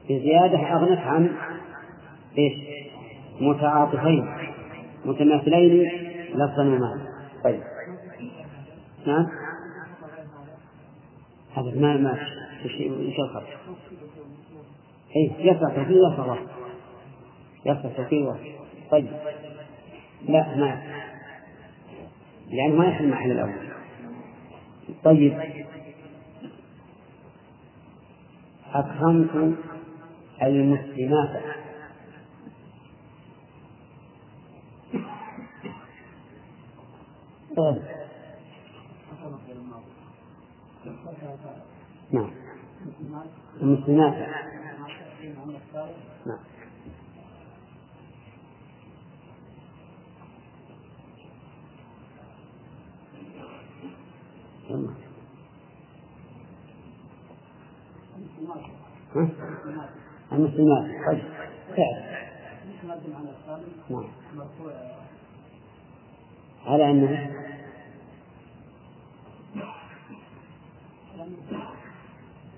[0.04, 1.30] بزيادة أغنت عن
[2.38, 2.52] إيش؟
[3.40, 4.26] متعاطفين
[5.04, 7.02] متماثلين لفظا ومعنى
[7.44, 7.62] طيب.
[9.06, 9.26] نعم
[11.56, 12.18] هذا ما ما
[12.64, 13.46] إيش الخط؟
[15.16, 16.50] اي يصلح توكيد يصلح وصف.
[17.66, 18.40] يصلح وصف.
[18.90, 19.06] طيب.
[20.28, 20.82] لا ما
[22.48, 23.68] يعني ما يحل محل الأول.
[25.04, 25.40] طيب.
[28.74, 29.56] أكرمت
[30.42, 31.59] المسلمات.
[37.60, 37.82] طيب.
[42.12, 42.30] نعم
[43.62, 44.14] المسلمات
[46.26, 46.38] نعم
[60.32, 61.22] المسلمات طيب
[63.90, 64.04] نعم
[66.66, 67.30] على أنه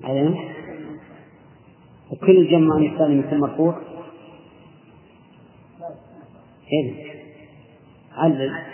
[0.05, 0.35] على
[2.11, 3.79] وكل الجمع عن يكون مرفوع
[6.73, 7.13] إذن
[8.13, 8.73] علل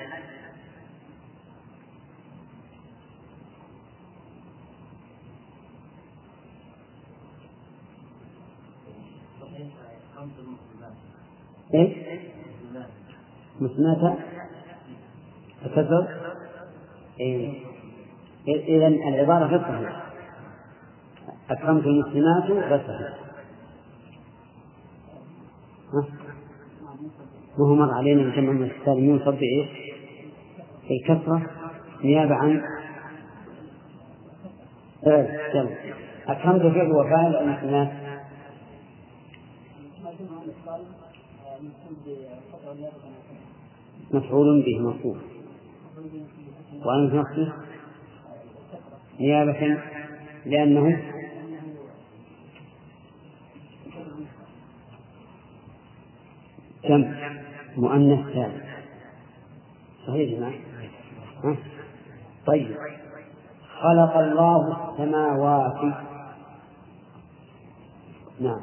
[11.74, 11.96] إيش؟
[13.60, 14.14] مسناتة
[15.64, 16.08] تكذب؟
[17.20, 17.52] إيه.
[18.48, 20.07] إذا العبارة غير صحيحة
[21.50, 22.44] أكرمت المسلمات
[22.80, 23.28] صحيحة
[27.58, 29.68] وهو مر علينا الجمع من السالمين صب إيش؟
[30.90, 31.42] الكثرة
[32.04, 32.62] نيابة عن
[35.04, 35.68] فعل
[36.26, 37.92] أكرمت فعل وفاعل المسلمات
[44.12, 45.16] مفعول به مرفوع
[46.84, 47.52] وأنت نفسه
[49.20, 49.78] نيابة
[50.46, 51.02] لأنه
[56.88, 57.14] كم
[57.76, 58.64] مؤنث ثالث.
[60.06, 60.54] صحيح يا جماعة؟
[62.46, 62.76] طيب.
[63.80, 65.94] خلق الله السماوات.
[68.40, 68.60] نعم.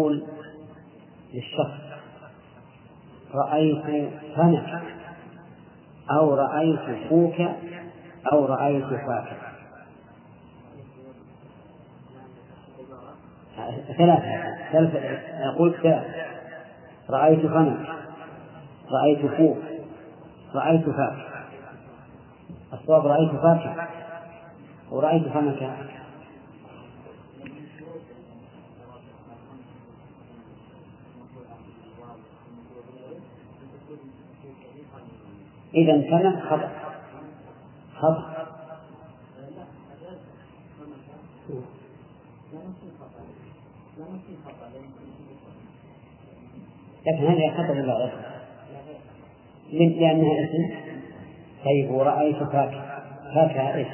[0.00, 0.22] تقول
[1.34, 1.80] للشخص
[3.34, 4.82] رأيت فمك
[6.10, 7.34] أو رأيت فوك
[8.32, 9.36] أو رأيت فاك
[13.98, 14.98] ثلاثة ثلاثة
[15.54, 16.30] أقول ثلاثة.
[17.10, 17.86] رأيت فمك
[18.90, 19.58] رأيت فوك
[20.54, 21.16] رأيت فاك
[22.72, 23.88] الصواب رأيت فاك
[24.90, 25.90] ورأيت فمك
[35.74, 36.70] إذا كان خطأ.
[37.94, 38.40] خطأ.
[47.06, 48.10] لكن هذا خطأ ولا
[49.72, 50.74] لأنها اسم.
[51.64, 53.02] طيب ورأيت فاكهة
[53.34, 53.88] فاكهة إيش؟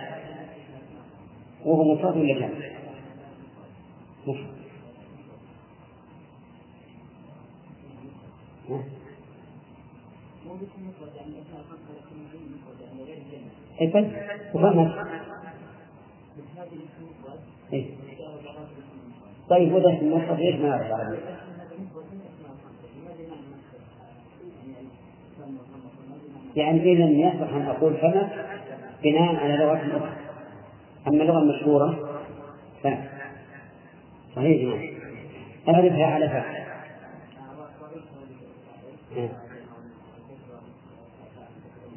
[1.65, 2.49] وهو مفرد ولا جمع؟
[4.27, 4.57] مفرد.
[13.81, 14.05] إيه بس
[14.55, 15.07] وفهمت
[17.73, 17.87] إيه.
[19.51, 21.19] طيب وده المفرد ليش ما يعرف العربية؟
[26.57, 28.47] يعني إذا يصح أن أقول فما؟
[29.03, 30.13] بناء على لغة أخرى.
[31.09, 32.21] أما اللغة المشهورة
[32.83, 32.87] ف
[34.37, 34.97] صحيح جماعة.
[35.69, 36.67] أعرفها على فعل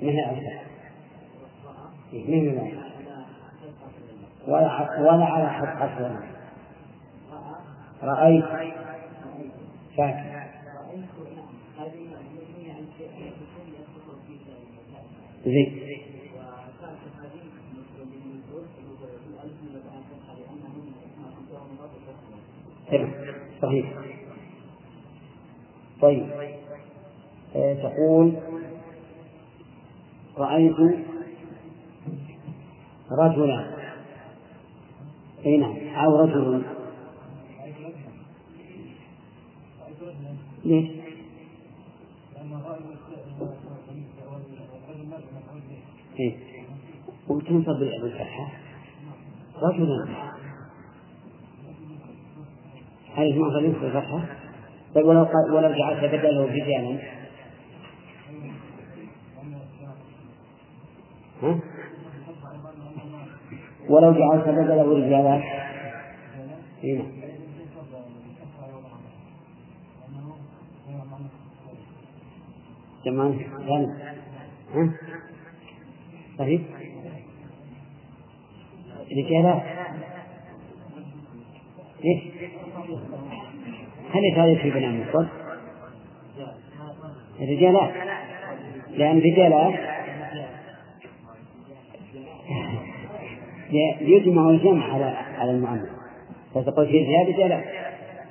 [0.01, 0.68] ما هي
[2.14, 2.89] ما هي لا
[4.47, 6.30] ولا ولا على حد حرف
[8.03, 8.45] رأيت.
[9.97, 10.39] فاكر.
[22.91, 23.12] تمام
[23.62, 23.93] صحيح.
[26.01, 26.30] طيب.
[27.55, 28.34] آه تقول
[30.38, 30.76] رأيت
[33.12, 33.66] رجلا
[35.45, 36.64] أي نعم أو رجل
[40.66, 40.89] ليش؟
[46.20, 46.36] إيه؟
[47.28, 48.51] وتنصب بالفتحة
[49.62, 50.05] رجلا
[53.16, 54.26] هل ما ظلمت بالفتحة؟
[54.95, 56.99] طيب ولو ولو جعلت بدله رجالا
[61.43, 61.60] ها؟
[63.89, 65.41] ولو جعلت بدله رجالا
[66.83, 67.01] إيه؟
[73.05, 73.45] جمال
[74.75, 74.93] ها؟
[76.37, 76.61] صحيح
[79.11, 79.63] رجالات
[82.03, 82.23] ليش؟
[84.13, 85.27] هل هذا في بناء المفرد؟
[87.41, 87.93] رجالات
[88.89, 89.98] لأن رجالات
[94.01, 95.05] يجمع الجمع على
[95.38, 95.89] على المؤنث
[96.55, 97.63] فتقول في رجال رجالات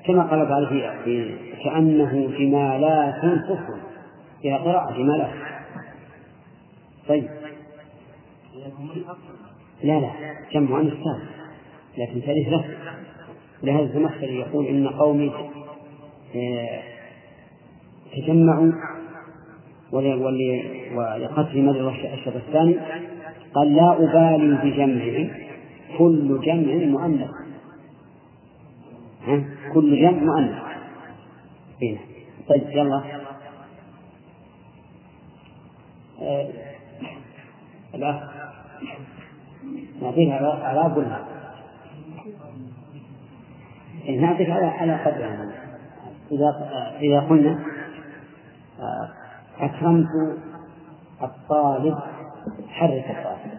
[0.06, 0.66] كما قال تعالى
[1.04, 1.34] في
[1.64, 3.78] كأنه جمالات صفر
[4.42, 5.30] في قراءة جمالات
[7.08, 7.28] طيب.
[9.82, 10.10] لا لا.
[10.52, 11.28] جمع مؤنث سالم
[11.98, 12.64] لكن ثالث له
[13.62, 15.32] لهذا الزمخشري يقول إن قومي
[18.16, 18.72] تجمعوا
[19.92, 22.76] ولقتل مدر الشر الثاني.
[23.54, 25.34] قال لا أبالي بجمع
[25.98, 27.30] كل جمع مؤنث.
[29.74, 30.62] كل جمع مؤنث.
[31.82, 31.98] هنا
[32.48, 33.02] طيب يلا.
[36.22, 36.48] آه.
[40.02, 41.24] نعطيها على قلنا.
[44.20, 45.52] نعطيك على على قدرها
[46.32, 46.70] إذا
[47.00, 47.64] إذا قلنا
[49.60, 50.08] أكرمت
[51.22, 51.98] الطالب
[52.68, 53.58] حرك الطالب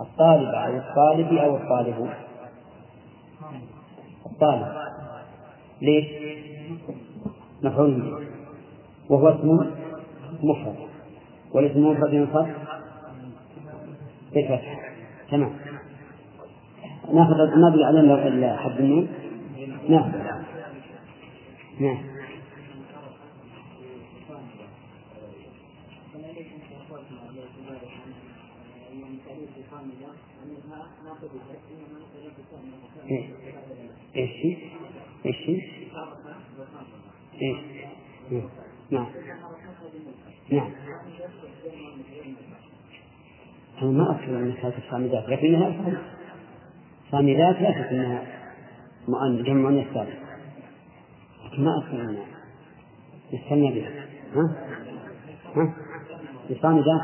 [0.00, 2.10] الطالب أو الطالب أو الطالب.
[4.26, 4.66] الطالب.
[5.82, 6.06] ليش؟
[7.62, 7.92] مفعول.
[7.92, 8.26] به
[9.10, 9.70] وهو اسم
[10.42, 10.76] مفرد.
[11.54, 12.46] والاسم المفرد ينصب
[14.34, 14.92] بالفتح.
[15.30, 15.52] تمام.
[17.12, 17.34] ناخذ
[17.84, 19.08] علينا إلا حد النون
[19.88, 20.18] ناخذ
[21.80, 22.11] نعم.
[34.16, 34.30] إيش؟
[35.26, 35.48] إيش؟
[37.42, 37.60] إيش؟
[38.90, 39.06] نعم.
[40.50, 40.70] نعم.
[43.82, 46.00] أنا ما أذكر أن كانت الصامدات لكنها
[47.10, 48.22] صامدات لا شك أنها
[49.08, 49.86] مؤنث جمع مؤنث
[51.44, 52.26] لكن ما أذكر أنها
[53.32, 54.06] يستنى بها.
[54.34, 54.56] ها؟
[55.56, 55.74] ها؟
[56.50, 57.00] الصامدات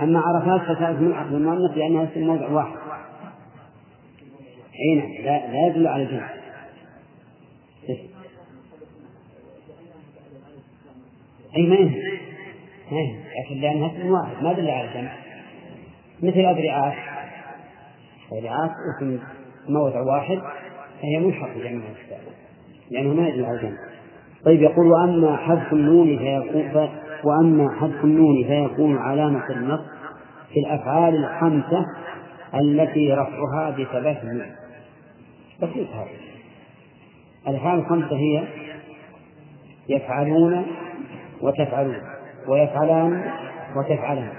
[0.00, 2.83] أما عرفات فكانت ملحق بالمؤنث لأنها اسم موضع واحد.
[4.80, 5.24] أي نعم.
[5.24, 6.30] لا, لا يدل على الجمع
[11.56, 12.14] أي ما ينهي
[13.44, 15.12] لكن لأنها اسم واحد ما دل على الجمع
[16.22, 16.94] مثل أدرعات
[18.32, 19.18] أدرعات اسم
[19.68, 20.38] موضع واحد
[21.02, 21.82] فهي ملحق بجمع
[22.90, 23.78] لأنه ما يدل على الجمع
[24.44, 26.88] طيب يقول وأما حذف النون فيكون
[27.24, 29.80] وأما حذف النون فيكون علامة النص
[30.52, 31.86] في الأفعال الخمسة
[32.54, 33.70] التي رفعها
[34.24, 34.63] نون
[35.62, 36.08] بسيط هذا.
[37.48, 38.48] الأفعال الخمسة هي
[39.88, 40.66] يفعلون
[41.40, 42.02] وتفعلون
[42.48, 43.32] ويفعلان
[43.76, 44.32] وتفعلان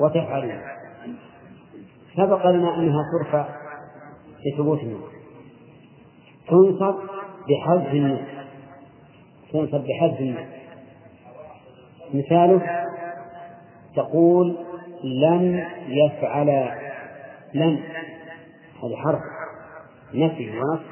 [0.00, 0.60] وتفعلون.
[2.16, 3.46] سبق لنا أنها ترفع
[4.46, 5.02] بثبوت النون.
[6.48, 6.94] تنصب
[7.48, 8.24] بحذف النون.
[9.52, 10.46] تنصب بحذف النون.
[12.14, 12.86] مثاله
[13.96, 14.56] تقول
[15.04, 16.46] لن يفعل
[17.54, 17.78] لن
[18.82, 19.41] هذا حرف.
[20.14, 20.82] نفي ونصب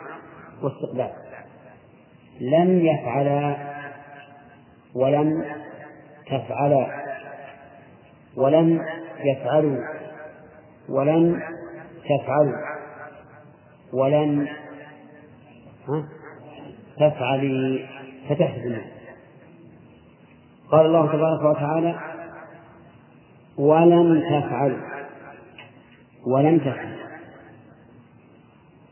[0.63, 1.11] واستقبال.
[2.41, 3.57] لن يفعل
[4.95, 5.45] ولن
[6.27, 6.87] تفعل
[8.37, 8.81] ولن
[9.25, 9.79] يفعلوا
[10.89, 11.43] ولن
[12.05, 12.57] تفعلوا
[13.93, 14.49] ولن
[16.97, 17.87] تفعلي
[18.65, 18.85] الناس
[20.71, 22.01] قال الله تبارك وتعالى
[23.59, 24.91] ولن تفعلوا
[26.27, 27.10] ولن تفعلوا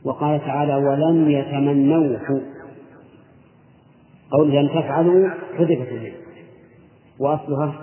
[0.05, 2.43] وقال تعالى ولن يتمنوه.
[4.31, 6.13] قول لن تفعلوا حذفت النون
[7.19, 7.75] وأصلها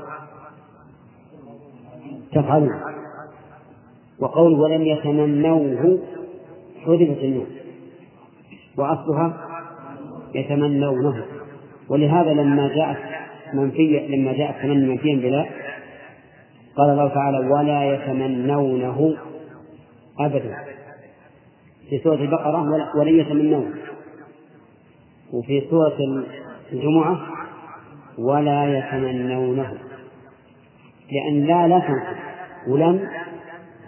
[2.31, 2.81] تفعلون.
[4.19, 5.99] وقول ولم يتمنوه
[6.85, 7.47] حذفت النون.
[8.77, 9.37] وأصلها
[10.35, 11.25] يتمنونه.
[11.89, 12.97] ولهذا لما جاءت
[13.53, 15.45] منفية لما جاءت تمني منفيا بلا
[16.77, 19.15] قال الله تعالى ولا يتمنونه
[20.19, 20.74] أبدا.
[21.89, 23.73] في سورة البقرة ولن يتمنونه
[25.33, 25.97] وفي سورة
[26.71, 27.19] الجمعة
[28.17, 29.77] ولا يتمنونه.
[31.11, 32.17] لأن لا لا تنصب
[32.67, 33.09] ولم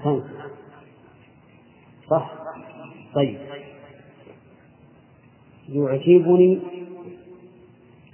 [0.04, 0.38] تنصب
[2.10, 2.32] صح؟
[3.16, 3.38] طيب.
[5.70, 6.60] يعجبني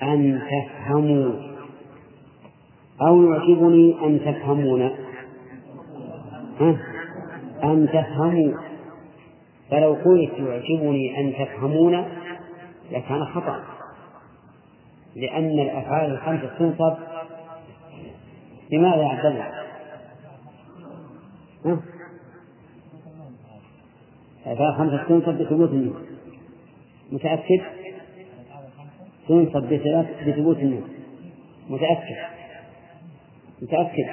[0.03, 1.34] أن تفهموا
[3.01, 4.81] أو يعجبني أن تفهمون؟
[7.64, 8.72] أن تفهموا.
[9.73, 12.05] فلو قلت يعجبني أن تفهمون
[12.91, 13.63] لكان خطأ
[15.15, 16.97] لأن الأفعال الخمسة تنصب.
[18.71, 19.51] لماذا يا عبد الله؟
[24.47, 26.05] الأفعال الخمسة تنصب بثبوت النون
[27.11, 27.61] متأكد؟
[29.27, 29.63] تنصب
[30.27, 30.89] بثبوت النون
[31.69, 32.17] متأكد؟
[33.61, 34.09] متأكد.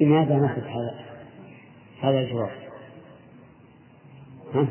[0.00, 1.07] لماذا ناخذ هذا؟
[2.00, 2.50] هذا الجواب؟
[4.54, 4.66] ها؟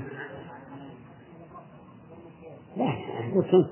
[2.78, 2.94] لا
[3.34, 3.68] تنصب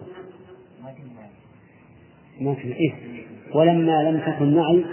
[2.41, 4.85] ما في إيه ولما لم تكن معي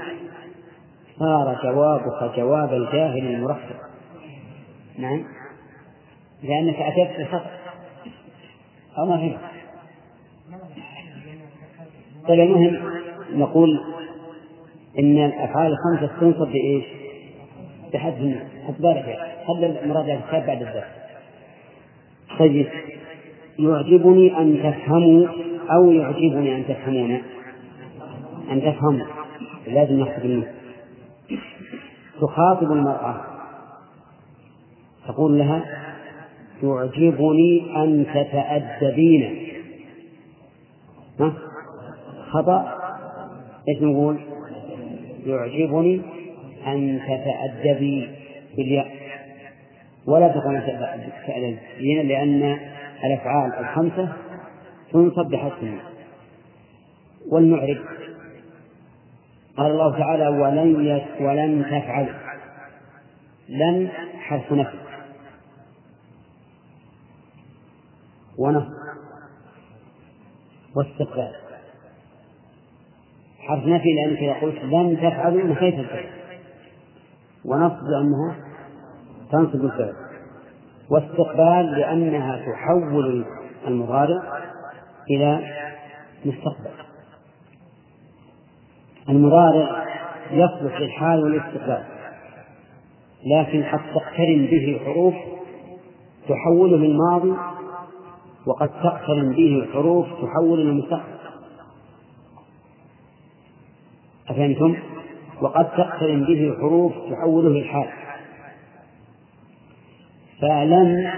[1.18, 3.76] صار جوابك جواب الجاهل المرفق
[4.98, 5.24] نعم
[6.42, 7.50] لأنك أتيت بالخطأ
[8.98, 9.38] أو ما في
[12.28, 13.02] طيب المهم
[13.34, 13.80] نقول
[14.98, 16.84] إن الأفعال الخمسة تنصب بإيش؟
[17.92, 20.84] بحذف النون حط بالك خلي المراجعة الكتاب بعد الدرس.
[22.38, 22.66] طيب.
[23.58, 25.28] يعجبني أن تفهموا
[25.72, 27.22] أو يعجبني أن تفهمون.
[28.50, 29.06] أن تفهموا.
[29.66, 30.46] لازم نحسب النون
[32.20, 33.20] تخاطب المرأة.
[35.08, 35.64] تقول لها
[36.62, 39.48] يعجبني أن تتأدبين؟
[42.30, 42.78] خطأ.
[43.68, 44.16] إيش نقول؟
[45.26, 46.02] يعجبني
[46.66, 48.10] أن تتأدبي
[48.56, 49.02] بالياء.
[50.06, 50.62] ولا تقول
[51.26, 52.58] تأدبين لأن
[53.04, 54.12] الأفعال الخمسة
[54.92, 55.78] تنصب بحسن
[57.30, 57.78] والمعرب.
[59.56, 62.14] قال الله تعالى ولن ولن تفعل.
[63.48, 63.88] لن
[64.20, 64.78] حرف نفي.
[68.38, 68.72] ونصب.
[70.76, 71.32] واستقبال.
[73.38, 76.21] حرف نفي لأنك إذا قلت لن تفعلوا نفيت الفعل
[77.44, 78.36] ونصب لأنها
[79.32, 79.94] تنصب الفعل.
[80.90, 83.24] واستقبال لأنها تحول
[83.66, 84.22] المضارع
[85.10, 85.40] إلى
[86.24, 86.70] مستقبل.
[89.08, 89.84] المضارع
[90.30, 91.84] يصلح للحال والاستقبال
[93.26, 95.14] لكن قد تقترن به حروف
[96.28, 97.36] تحوله الماضي
[98.46, 101.18] وقد تقترن به حروف تحول المستقبل
[104.28, 104.91] أفهمتم؟
[105.40, 107.88] وقد تقترن به حروف تحوله الحال
[110.40, 111.12] فلن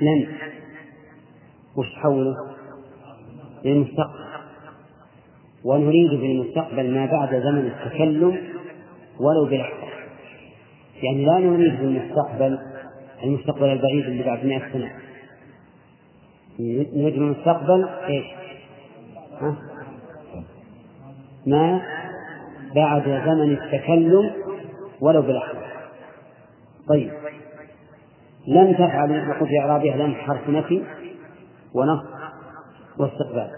[0.00, 0.26] لن
[1.76, 2.34] وش تحوله؟
[3.64, 4.28] للمستقبل
[5.64, 8.38] ونريد بالمستقبل ما بعد زمن التكلم
[9.20, 9.88] ولو بلحظة
[11.02, 12.58] يعني لا نريد بالمستقبل
[13.24, 14.92] المستقبل البعيد اللي بعد مئة سنة
[16.60, 18.26] نريد بالمستقبل إيش؟
[19.40, 19.56] ها؟
[21.46, 21.82] ما
[22.74, 24.32] بعد زمن التكلم
[25.00, 25.68] ولو بلحظة
[26.88, 27.12] طيب.
[28.48, 30.84] لن تفعلوا نقول في إعرابها لن حرف نفي
[31.74, 32.04] ونص
[32.98, 33.50] واستقبال.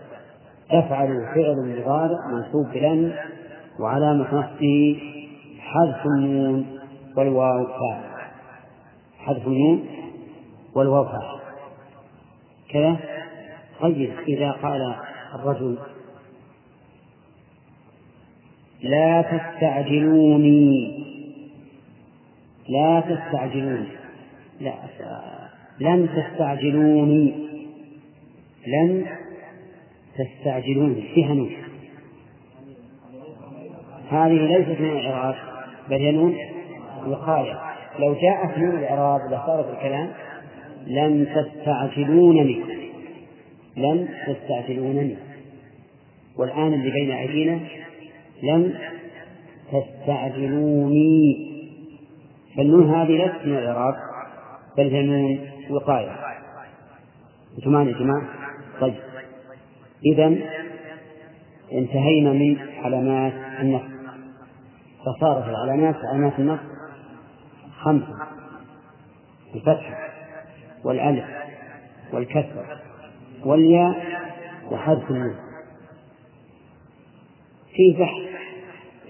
[0.69, 3.13] تفعل فعل مضارع منصوب بلن
[3.81, 5.03] وعلامة نصبه
[5.61, 6.67] حذف النون
[7.17, 8.03] والواو فاعل.
[9.19, 9.87] حذف النون
[10.75, 11.41] والواو فاعل.
[12.71, 12.97] كذا؟
[13.81, 14.13] طيب.
[14.29, 14.95] إذا قال
[15.35, 15.79] الرجل
[18.83, 21.05] لا تستعجلوني.
[22.69, 23.87] لا تستعجلوني.
[24.61, 24.75] لا
[25.81, 27.35] لن تستعجلوني.
[28.67, 29.07] لن
[30.19, 31.03] تستعجلوني.
[31.15, 31.51] فيها نون
[34.11, 35.35] هذه ليست من الإعراب
[35.91, 36.37] بل هي نون
[37.07, 37.61] وقاية
[37.99, 40.11] لو جاءت نون الإعراب لصارت الكلام
[40.87, 42.61] لن تستعجلونني.
[43.77, 45.17] لن تستعجلونني.
[46.37, 47.61] والآن اللي بين أيدينا
[48.43, 48.75] لن
[49.73, 51.51] تستعجلوني.
[52.57, 53.95] فالنون هذه ليست من الإعراب
[54.77, 55.39] بل هي نون
[55.71, 56.17] وقاية.
[57.59, 58.29] أنتم يا جماعة؟
[58.81, 58.95] طيب.
[60.07, 60.27] إذا
[61.73, 63.83] انتهينا من علامات النص.
[65.01, 66.61] فصارت العلامات علامات النص
[67.81, 68.17] خمسة.
[69.55, 69.99] الفتحة
[70.85, 71.25] والألف
[72.13, 72.79] والكسر
[73.45, 74.07] والياء
[74.71, 75.37] وحذف النون.
[77.75, 78.30] في بحث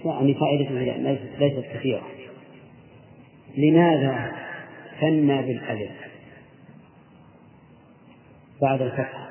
[0.05, 0.73] يعني فائدته
[1.39, 2.01] ليست كثيرة
[3.57, 4.31] لماذا
[4.99, 5.91] ثنى بالألف
[8.61, 9.29] بعد الفتحة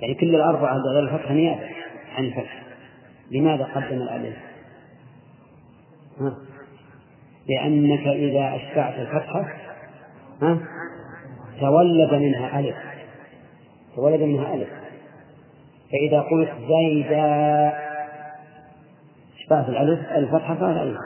[0.00, 1.68] يعني كل الأربعة غير الفتحة نيابة
[2.16, 2.62] عن الفتحة
[3.30, 4.36] لماذا قدم الألف؟
[6.20, 6.36] ها؟
[7.48, 9.46] لأنك إذا أشبعت الفتحة
[10.42, 10.58] ها؟
[11.60, 12.76] تولد منها ألف
[13.96, 14.68] تولد منها ألف
[15.92, 17.85] فإذا قلت زيدا
[19.46, 20.98] أشبعت الألف الفتحة فهذا ألف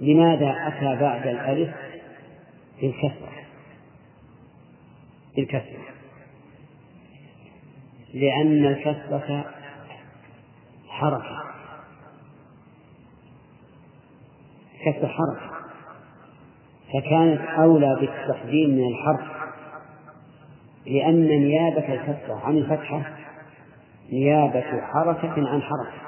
[0.00, 1.74] لماذا أتى بعد الألف
[2.80, 3.32] بالكسرة
[5.36, 5.82] بالكسرة
[8.14, 9.44] لأن الكسرة
[10.88, 11.42] حركة.
[14.84, 15.52] كسر حركة.
[16.88, 19.32] فكانت أولى بالتقديم من الحرف.
[20.86, 23.02] لأن نيابة الكسرة عن الفتحة
[24.12, 26.01] نيابة حركة عن حركة.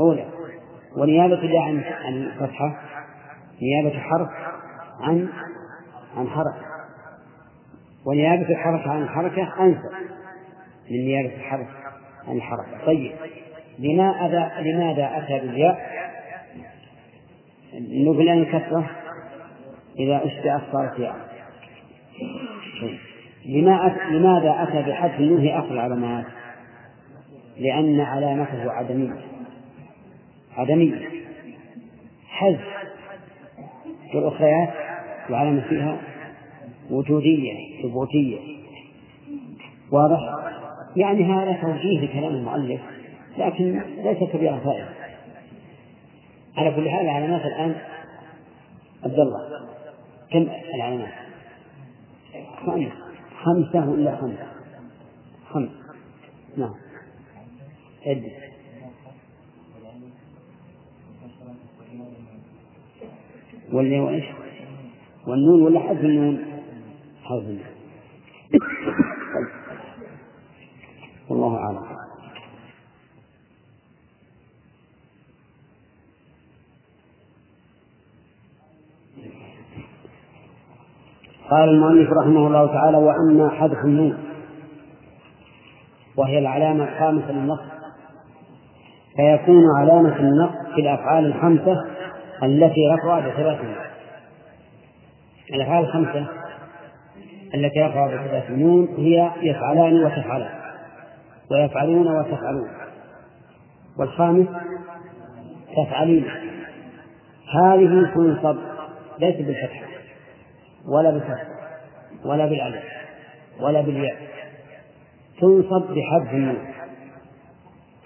[0.00, 0.26] أولى
[0.96, 2.80] ونيابة الله عن عن الفتحة
[3.62, 4.28] نيابة حرف
[5.00, 5.28] عن
[6.16, 6.70] عن حركة.
[8.06, 9.90] ونيابة الحركة عن الحركة أنسب
[10.90, 11.66] من نيابة الحرف
[12.28, 13.12] عن الحركة طيب
[13.78, 15.90] لماذا لماذا أتى بالياء؟
[17.74, 18.90] نقول أن الكسرة
[19.98, 21.16] إذا أشبعت صارت ياء.
[24.10, 26.24] لماذا أتى بحذف النون هي أصل العلامات؟
[27.58, 29.29] لأن علامته عدمية.
[30.56, 31.08] عدمية
[32.28, 32.60] حذف
[34.14, 34.70] والأخريات
[35.30, 36.00] العلامة فيها
[36.90, 38.38] وجودية ثبوتية.
[39.92, 40.18] واضح؟
[40.96, 42.80] يعني هذا توجيه لكلام المؤلف
[43.38, 44.88] لكن ليس كبيرة فائدة
[46.56, 47.74] على كل حال العلامات الآن
[49.04, 49.40] عبد الله.
[50.30, 51.12] كم العلامات؟
[52.66, 52.92] خمسة
[53.42, 54.46] خمسة ولا خمسة؟
[55.50, 55.70] خمس.
[56.56, 56.74] نعم.
[58.06, 58.49] عدة.
[63.72, 64.24] ولا وإيش؟
[65.26, 66.38] والنون ولا حذف النون؟
[67.24, 67.64] حذف النون
[71.28, 72.00] والله أعلم
[81.50, 84.18] قال المؤلف رحمه الله تعالى وأما حذف النون
[86.16, 87.60] وهي العلامة الخامسة للنص
[89.16, 91.84] فيكون علامة النص في الأفعال الخمسة
[92.42, 93.60] التي رفع بثلاث
[95.54, 96.26] الأفعال الخمسة
[97.54, 100.60] التي رفع بثلاث نون هي يفعلان وتفعلان.
[101.50, 102.68] ويفعلون وتفعلون.
[103.98, 104.46] والخامس
[105.76, 106.24] تفعلين.
[107.54, 108.56] هذه تنصب
[109.18, 109.86] ليس بالفتحة
[110.88, 111.44] ولا بالفتح
[112.24, 112.84] ولا بالألف
[113.60, 114.16] ولا بالياء.
[115.40, 116.58] تنصب بحذف النون.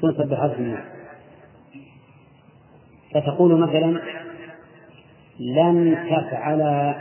[0.02, 0.80] تنصب بحذف النون.
[3.14, 4.00] فتقول مثلا
[5.40, 6.94] لن تفعل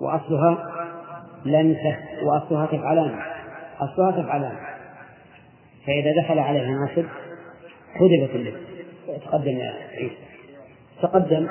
[0.00, 0.74] وأصلها
[1.44, 2.22] لن تف...
[2.22, 3.20] وأصلها تفعلان.
[3.80, 4.56] أصلها تفعلان.
[5.86, 7.04] فإذا دخل عليها ناصب
[7.94, 8.56] حذفت اللب
[9.24, 10.16] تقدم يا عيسى.
[11.02, 11.48] تقدم.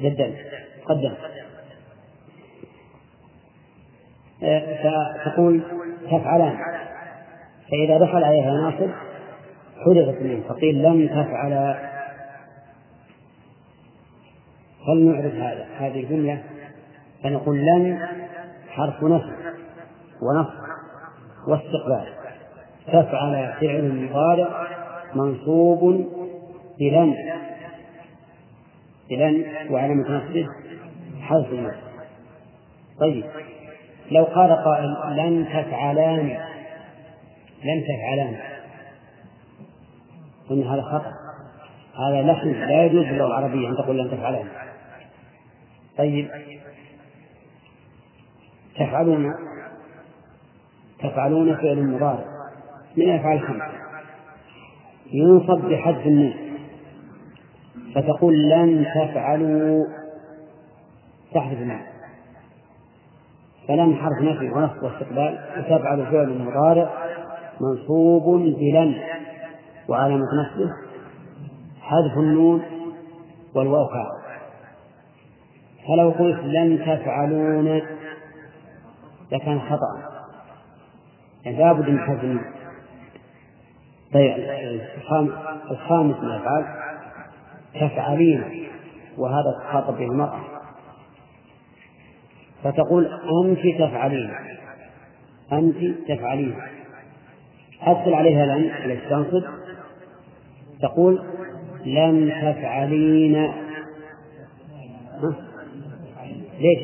[0.00, 0.36] جدا.
[0.86, 1.14] قدم
[4.42, 5.62] آه، فتقول
[6.06, 6.58] تفعلان.
[7.70, 8.90] فإذا دخل عليها ناصب
[9.84, 11.52] حذفت منه فقيل لم تفعل
[14.88, 16.42] هل نعرف هذا؟ هذه الجملة
[17.22, 17.98] فنقول لن
[18.68, 19.32] حرف نصب
[20.22, 20.64] ونصب
[21.48, 22.24] واستقبال.
[22.86, 24.66] تفعل فعل مضارع
[25.14, 26.04] منصوب
[26.80, 27.14] بلن
[29.10, 30.46] بلن وعلامة نصبه
[31.20, 31.84] حذف النصب
[33.00, 33.24] طيب
[34.10, 36.38] لو قال قائل لن تفعلان
[37.64, 38.36] لن تفعلان.
[40.50, 41.12] قلنا هذا خطأ.
[41.98, 44.48] هذا لحن لا يجوز في اللغة العربية أن تقول لن تفعلان.
[45.98, 46.30] طيب.
[48.74, 49.34] تفعلون
[50.98, 52.24] تفعلون فعل مضارع.
[52.96, 53.72] من أفعال الخمسة
[55.12, 56.34] ينصب بحذف النون.
[57.94, 59.84] فتقول لن تفعلوا.
[61.34, 61.80] تحذف النون.
[63.68, 65.38] فلن حرف نفي ونصب واستقبال.
[65.58, 67.13] وتفعل فعل مضارع.
[67.60, 68.94] منصوب بلن.
[69.88, 70.70] وعلامة نصبه
[71.80, 72.62] حذف النون
[73.54, 73.88] والواو
[75.88, 77.82] فلو قلت لن تفعلون
[79.32, 80.14] لكان خطأ.
[81.44, 82.44] يعني لابد من حذف النون.
[84.14, 84.34] طيب
[85.70, 86.64] الخامس من الأفعال
[87.74, 88.68] تفعلين
[89.18, 90.40] وهذا تخاطب به المرأة.
[92.62, 93.06] فتقول
[93.44, 94.34] أنت تفعلين.
[95.52, 95.76] أنت
[96.08, 96.56] تفعلين.
[97.86, 99.42] أدخل عليها لن التي تنصب.
[100.82, 101.22] تقول
[101.86, 103.52] لن تفعلين؟
[106.60, 106.82] ليش؟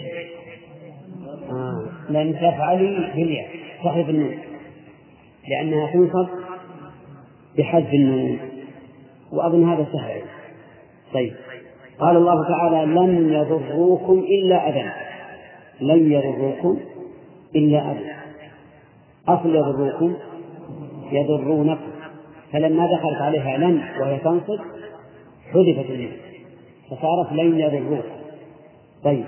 [1.50, 1.86] آه.
[2.08, 3.48] لن تفعلي بالياء
[3.84, 4.38] صحيح النون.
[5.48, 6.28] لأنها تنصب
[7.58, 8.38] بحذف النون.
[9.32, 10.20] وأظن هذا سهل.
[11.14, 11.32] طيب.
[11.98, 14.90] قال الله تعالى لن يضروكم إلا أذى.
[15.80, 16.80] لن يضروكم
[17.56, 18.10] إلا أذى.
[19.28, 20.14] أصل يضروكم
[21.12, 21.90] يضرونكم.
[22.52, 24.58] فلما دخلت عليها لن وهي تنصب
[25.52, 26.12] حذفت النون
[26.90, 28.20] فصارت لن يضروكم
[29.04, 29.24] طيب.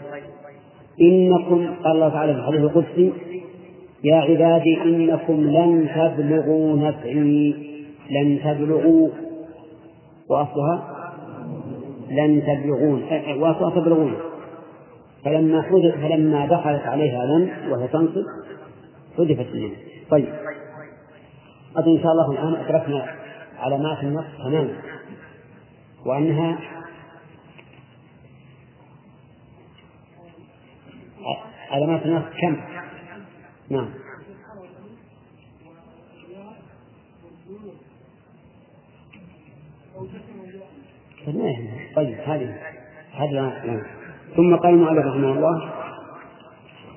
[1.01, 3.13] إنكم قال الله تعالى في الحديث القدسي
[4.05, 7.55] يا عبادي إنكم لن تبلغوا نفعي.
[8.11, 9.09] لن تبلغوا.
[10.31, 10.89] وأصلها؟
[12.11, 13.03] لن تبلغون.
[13.39, 14.15] وأصلها تبلغون.
[15.25, 15.63] فلما
[16.03, 18.25] فلما دخلت عليها لن وهي تنصب
[19.19, 19.73] حذفت النون
[20.11, 20.29] طيب.
[21.77, 23.17] أظن إن شاء الله الآن أدركنا
[23.59, 24.83] علامات النص تماما
[26.07, 26.59] وأنها
[31.71, 32.57] علامات النص كم؟
[33.71, 33.89] نعم
[41.97, 42.57] طيب هذه
[43.13, 43.83] هذا نعم.
[44.37, 45.73] ثم قال المؤلف رحمه الله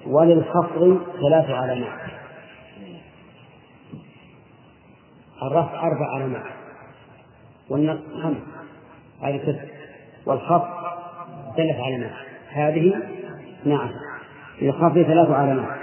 [0.08, 2.05] وللخفض ثلاث علامات
[5.42, 6.52] الرفع أربع علامات
[7.70, 8.38] والنصب خمس.
[9.22, 9.64] هذه تسع
[10.26, 10.68] والخفض
[11.58, 12.12] ثلاث علامات.
[12.50, 12.94] هذه
[13.66, 13.90] نعم.
[14.62, 15.80] للخفض ثلاث علامات.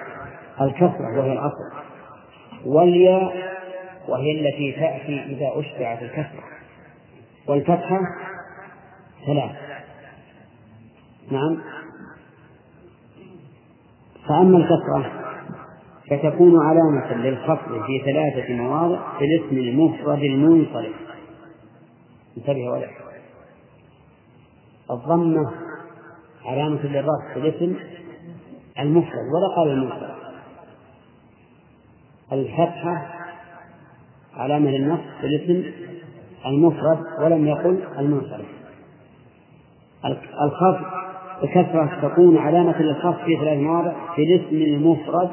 [0.61, 1.73] الكسرة وهي الأصل.
[2.67, 3.53] والياء
[4.09, 6.45] وهي التي تأتي إذا أشبعت الكسرة.
[7.47, 8.01] والفتحة
[9.27, 9.53] ثلاث.
[11.31, 11.59] نعم.
[14.29, 15.32] فأما الكسرة
[16.11, 20.95] فتكون علامة للخفض في ثلاثة مواضع في الاسم المفرد المنصرف
[22.37, 22.87] انتبه ولا
[24.91, 25.53] الضمة
[26.45, 27.77] علامة للرفع في الاسم
[28.79, 30.23] المفرد ولا قال المنصرف
[32.33, 33.07] الفتحة
[34.37, 35.73] علامة للنص في الاسم
[36.47, 38.47] المفرد ولم يقل المنصرف
[40.45, 40.85] الخفض
[41.43, 45.31] بكثرة تكون علامة للخفض في ثلاث مواضع في الاسم المفرد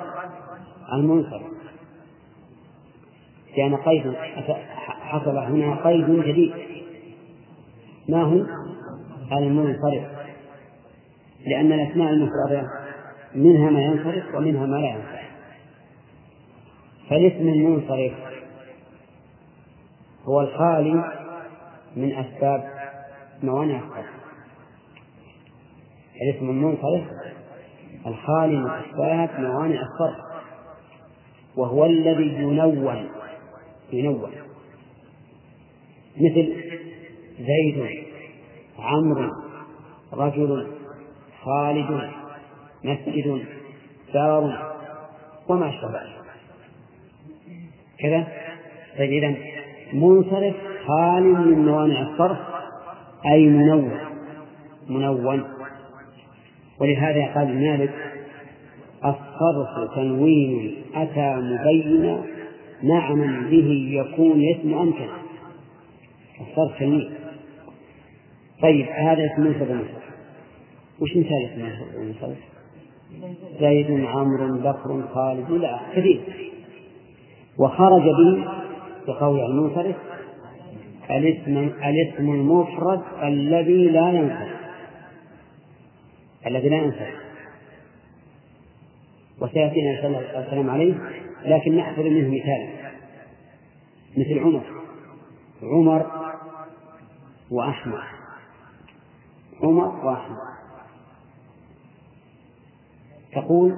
[0.93, 1.59] المنصرف
[3.55, 4.13] كان قيد
[5.01, 6.53] حصل هنا قيد جديد.
[8.09, 8.45] ما هو؟
[9.37, 10.03] المنصرف.
[11.47, 12.67] لأن الأسماء المفردة
[13.35, 15.29] منها ما ينصرف ومنها ما لا ينصرف.
[17.09, 18.13] فالاسم المنصرف
[20.23, 21.03] هو الخالي
[21.95, 22.69] من أسباب
[23.43, 24.19] موانع الصرف
[26.21, 27.03] الاسم المنصرف
[28.07, 30.28] الخالي من أسباب موانع الصرف.
[31.55, 33.09] وهو الذي ينون
[33.93, 34.31] ينون
[36.17, 36.53] مثل
[37.39, 38.05] زيد
[38.79, 39.31] عمرو
[40.13, 40.67] رجل
[41.43, 42.09] خالد
[42.83, 43.45] مسجد
[44.13, 44.73] دار
[45.49, 45.89] وما أشبه.
[45.89, 46.19] ذلك
[47.99, 48.27] كذا.
[48.97, 49.35] طيب إذا
[49.93, 50.55] منصرف
[50.87, 52.37] خال من موانع الصرف
[53.25, 53.91] أي منون
[54.89, 55.43] منون
[56.79, 58.08] ولهذا قال مالك
[59.05, 62.23] الصرف تنوين أتى مبينا
[62.83, 65.09] معنى به يكون اسم أمكن.
[66.41, 67.11] الصرف تنوين.
[68.61, 69.85] طيب هذا اسم منصب
[71.01, 71.61] وش مثال اسم
[72.01, 72.35] منصب
[73.59, 76.21] زيد عمرو بكر خالد إلى كثير.
[77.59, 78.45] وخرج به
[79.07, 79.95] بقول المنصرف
[81.11, 84.59] الاسم الاسم المفرد الذي لا ينصرف
[86.47, 87.28] الذي لا ينصرف
[89.41, 90.93] وسيأتينا إن شاء الله الكلام عليه
[91.45, 92.69] لكن نأخذ منه مثالا
[94.17, 94.63] مثل عمر.
[95.63, 96.05] عمر
[97.51, 97.99] وأحمد.
[99.63, 100.37] عمر وأحمد.
[103.31, 103.77] تقول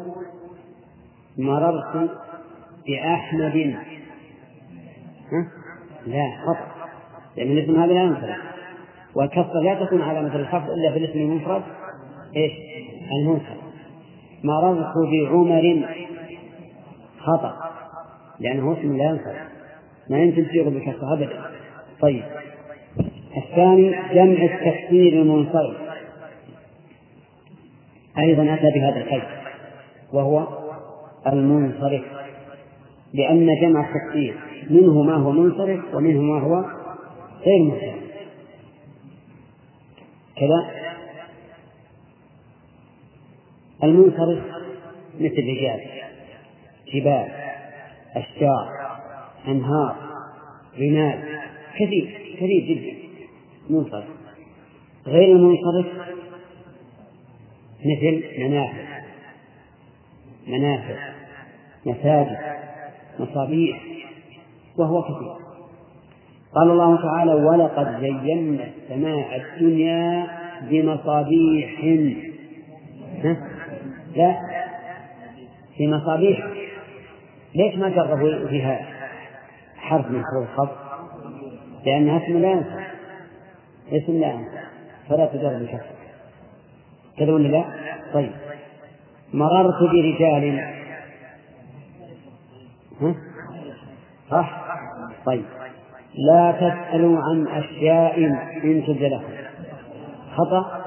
[1.37, 2.11] مررت
[2.87, 3.75] بأحمد.
[5.31, 5.51] ها؟
[6.05, 6.89] لا خطأ.
[7.37, 8.37] لأن الاسم هذا لا ينصرف
[9.15, 11.63] والكسرة لا تكون علامة الخفض إلا في الاسم المفرد.
[12.35, 12.51] إيش؟
[13.11, 13.60] المنصرف
[14.43, 15.85] مررت بعمر.
[17.19, 17.53] خطأ.
[18.39, 19.47] لأنه اسم لا ينصرف
[20.09, 21.41] ما يمكن تصيغ بالكسرة أبدا.
[22.01, 22.23] طيب.
[23.37, 25.77] الثاني جمع التكسير المنصرف
[28.17, 29.23] أيضا أتى بهذا الكيف
[30.13, 30.47] وهو
[31.27, 32.03] المنصرف
[33.13, 34.35] لأن جمع التكسير
[34.69, 36.65] منه ما هو منصرف ومنه ما هو
[37.45, 38.01] غير منصرف
[40.35, 40.90] كذا.
[43.83, 44.39] المنصرف
[45.19, 45.81] مثل رجال
[46.93, 47.27] جبال
[48.15, 48.67] أشجار
[49.47, 49.95] أنهار
[50.79, 51.23] رمال
[51.75, 52.97] كثير كثير جدا.
[53.69, 54.05] منصرف.
[55.07, 55.85] غير المنصرف
[57.85, 59.01] مثل منافع
[60.47, 61.13] منافع
[61.85, 62.37] مساجد
[63.19, 63.83] مصابيح
[64.77, 65.41] وهو كثير.
[66.55, 70.27] قال الله تعالى ولقد زينا السماء الدنيا
[70.69, 71.81] بمصابيح؟
[74.15, 74.39] لا
[75.77, 76.47] في مصابيح.
[77.55, 78.85] ليش ما جربوا فيها
[79.77, 80.77] حرف من حروف الخفض؟
[81.85, 82.87] لأنها اسم لا ينفع.
[83.91, 84.61] اسم لا ينفع.
[85.09, 85.85] فلا تجرب الكسر
[87.17, 87.65] كذا ولا لا؟
[88.13, 88.31] طيب.
[89.33, 90.59] مررت برجال.
[93.01, 93.15] ها؟
[94.31, 94.61] صح؟
[95.25, 95.45] طيب.
[96.15, 98.17] لا تسألوا عن أشياء
[98.63, 99.33] إن تبد لكم
[100.35, 100.85] خطأ؟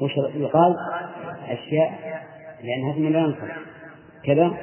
[0.00, 0.74] وش يقال؟
[1.48, 2.09] أشياء
[2.62, 3.56] لأنها اسم لا ينصرف
[4.24, 4.56] كذا؟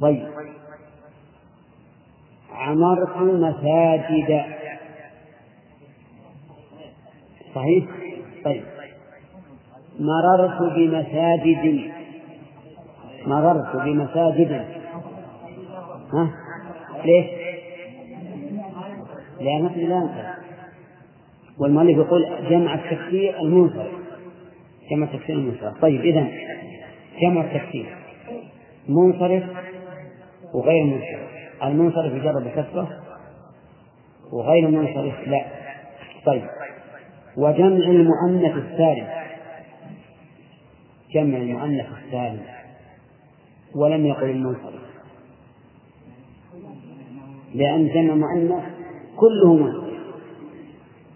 [0.00, 0.26] طيب.
[2.52, 4.44] عمرت مساجد
[7.54, 7.84] صحيح؟
[8.44, 8.64] طيب.
[10.00, 11.92] مررت بمساجد.
[13.26, 14.52] مررت بمساجد.
[16.12, 16.30] ها؟
[17.04, 17.26] ليش؟
[19.40, 20.38] لأن اسم لا ينصرف
[21.58, 23.92] والمؤلف يقول جمع التكسير المنصرف
[24.90, 26.26] جمع التكسير المنصرف طيب إذا
[27.22, 27.96] جمع التكسير
[28.88, 29.44] منصرف
[30.54, 31.28] وغير منصرف.
[31.62, 32.88] المنصرف يجرب بكسرة
[34.32, 35.44] وغير المنصرف لا.
[36.26, 36.42] طيب.
[37.36, 39.06] وجمع المؤنث السالم
[41.14, 42.42] جمع المؤنث السالم
[43.74, 44.88] ولم يقل المنصرف.
[47.54, 48.64] لأن جمع مؤنث
[49.16, 49.98] كله منصرف.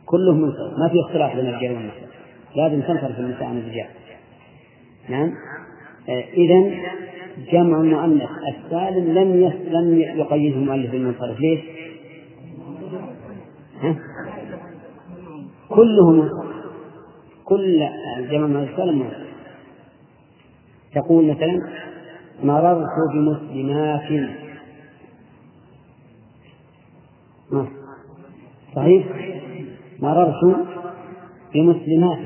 [0.06, 0.78] كله منصرف.
[0.78, 2.08] ما في اختلاف بين الرجال والنساء.
[2.54, 3.88] لازم تنصرف النساء عن الرجال.
[5.08, 5.32] نعم؟
[6.08, 6.70] إذا
[7.52, 8.28] جمع المؤنث.
[8.48, 11.60] السالم لم لم يقيده المؤلف بالمنصرف ليش؟
[13.80, 13.96] ها؟
[15.68, 16.52] كله منصرف
[17.44, 17.88] كل
[18.30, 19.32] جمع المؤنث السالم منصرف
[20.94, 21.58] تقول مثلا
[22.42, 24.30] مررت بمسلمات.
[28.74, 29.06] صحيح؟
[30.00, 30.66] مررت
[31.54, 32.18] بمسلمات.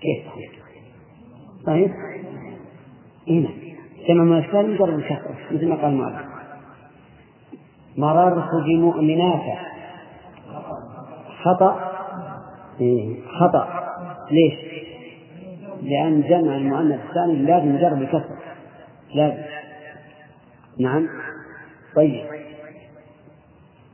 [0.00, 0.53] كيف صحيح؟
[3.28, 3.48] هنا
[4.08, 6.26] جمع ما الثاني مجرد الكسرة مثل ما قال المؤلف
[7.96, 9.58] مررت بمؤمنات
[11.42, 11.92] خطأ؟
[12.80, 13.16] إيه.
[13.40, 13.68] خطأ.
[14.30, 14.54] ليش؟
[15.82, 18.36] لأن جمع المؤنث الثاني لازم يجرب الكسر
[19.14, 19.42] لازم.
[20.78, 21.08] نعم.
[21.96, 22.26] طيب.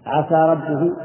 [0.06, 0.96] عسى ربه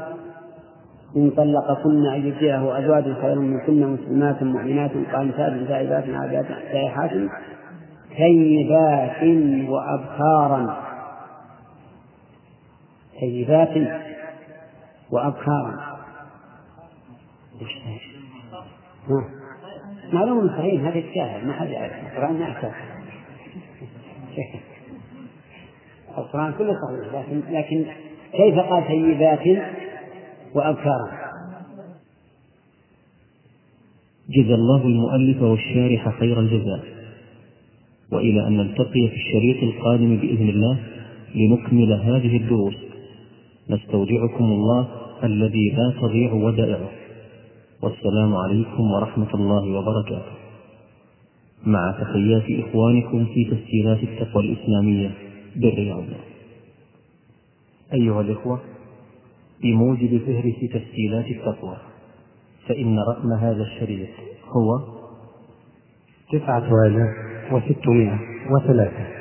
[1.16, 7.10] إن طلقكن أن يبدله أزواج خير منكن مسلمات مؤمنات قانتات تائبات عابدات سائحات
[8.16, 9.22] ثيبات
[9.68, 10.76] وأبكارا.
[13.20, 13.88] ثيبات
[15.10, 15.96] وأبكارا.
[20.12, 22.74] معلوم صحيح هذا يتساهل ما حد يعرف القرآن ما يعرف
[26.18, 27.84] القرآن كله صحيح لكن لكن
[28.32, 29.62] كيف قال ثيبات
[30.56, 31.26] وأبكارا.
[34.30, 36.84] جزى الله المؤلف والشارح خير الجزاء.
[38.12, 40.78] وإلى أن نلتقي في الشريط القادم بإذن الله
[41.34, 42.74] لنكمل هذه الدروس.
[43.70, 44.88] نستودعكم الله
[45.24, 46.90] الذي لا تضيع ودائعه.
[47.82, 50.32] والسلام عليكم ورحمة الله وبركاته.
[51.66, 55.10] مع تحيات إخوانكم في تسجيلات التقوى الإسلامية
[55.56, 56.04] بالرياض.
[57.92, 58.60] أيها الإخوة
[59.62, 61.76] بموجب فهرس تسجيلات التقوى
[62.68, 64.08] فإن رقم هذا الشريط
[64.48, 64.80] هو
[66.32, 68.18] تسعة آلاف وستمائة
[68.50, 69.15] وثلاثة.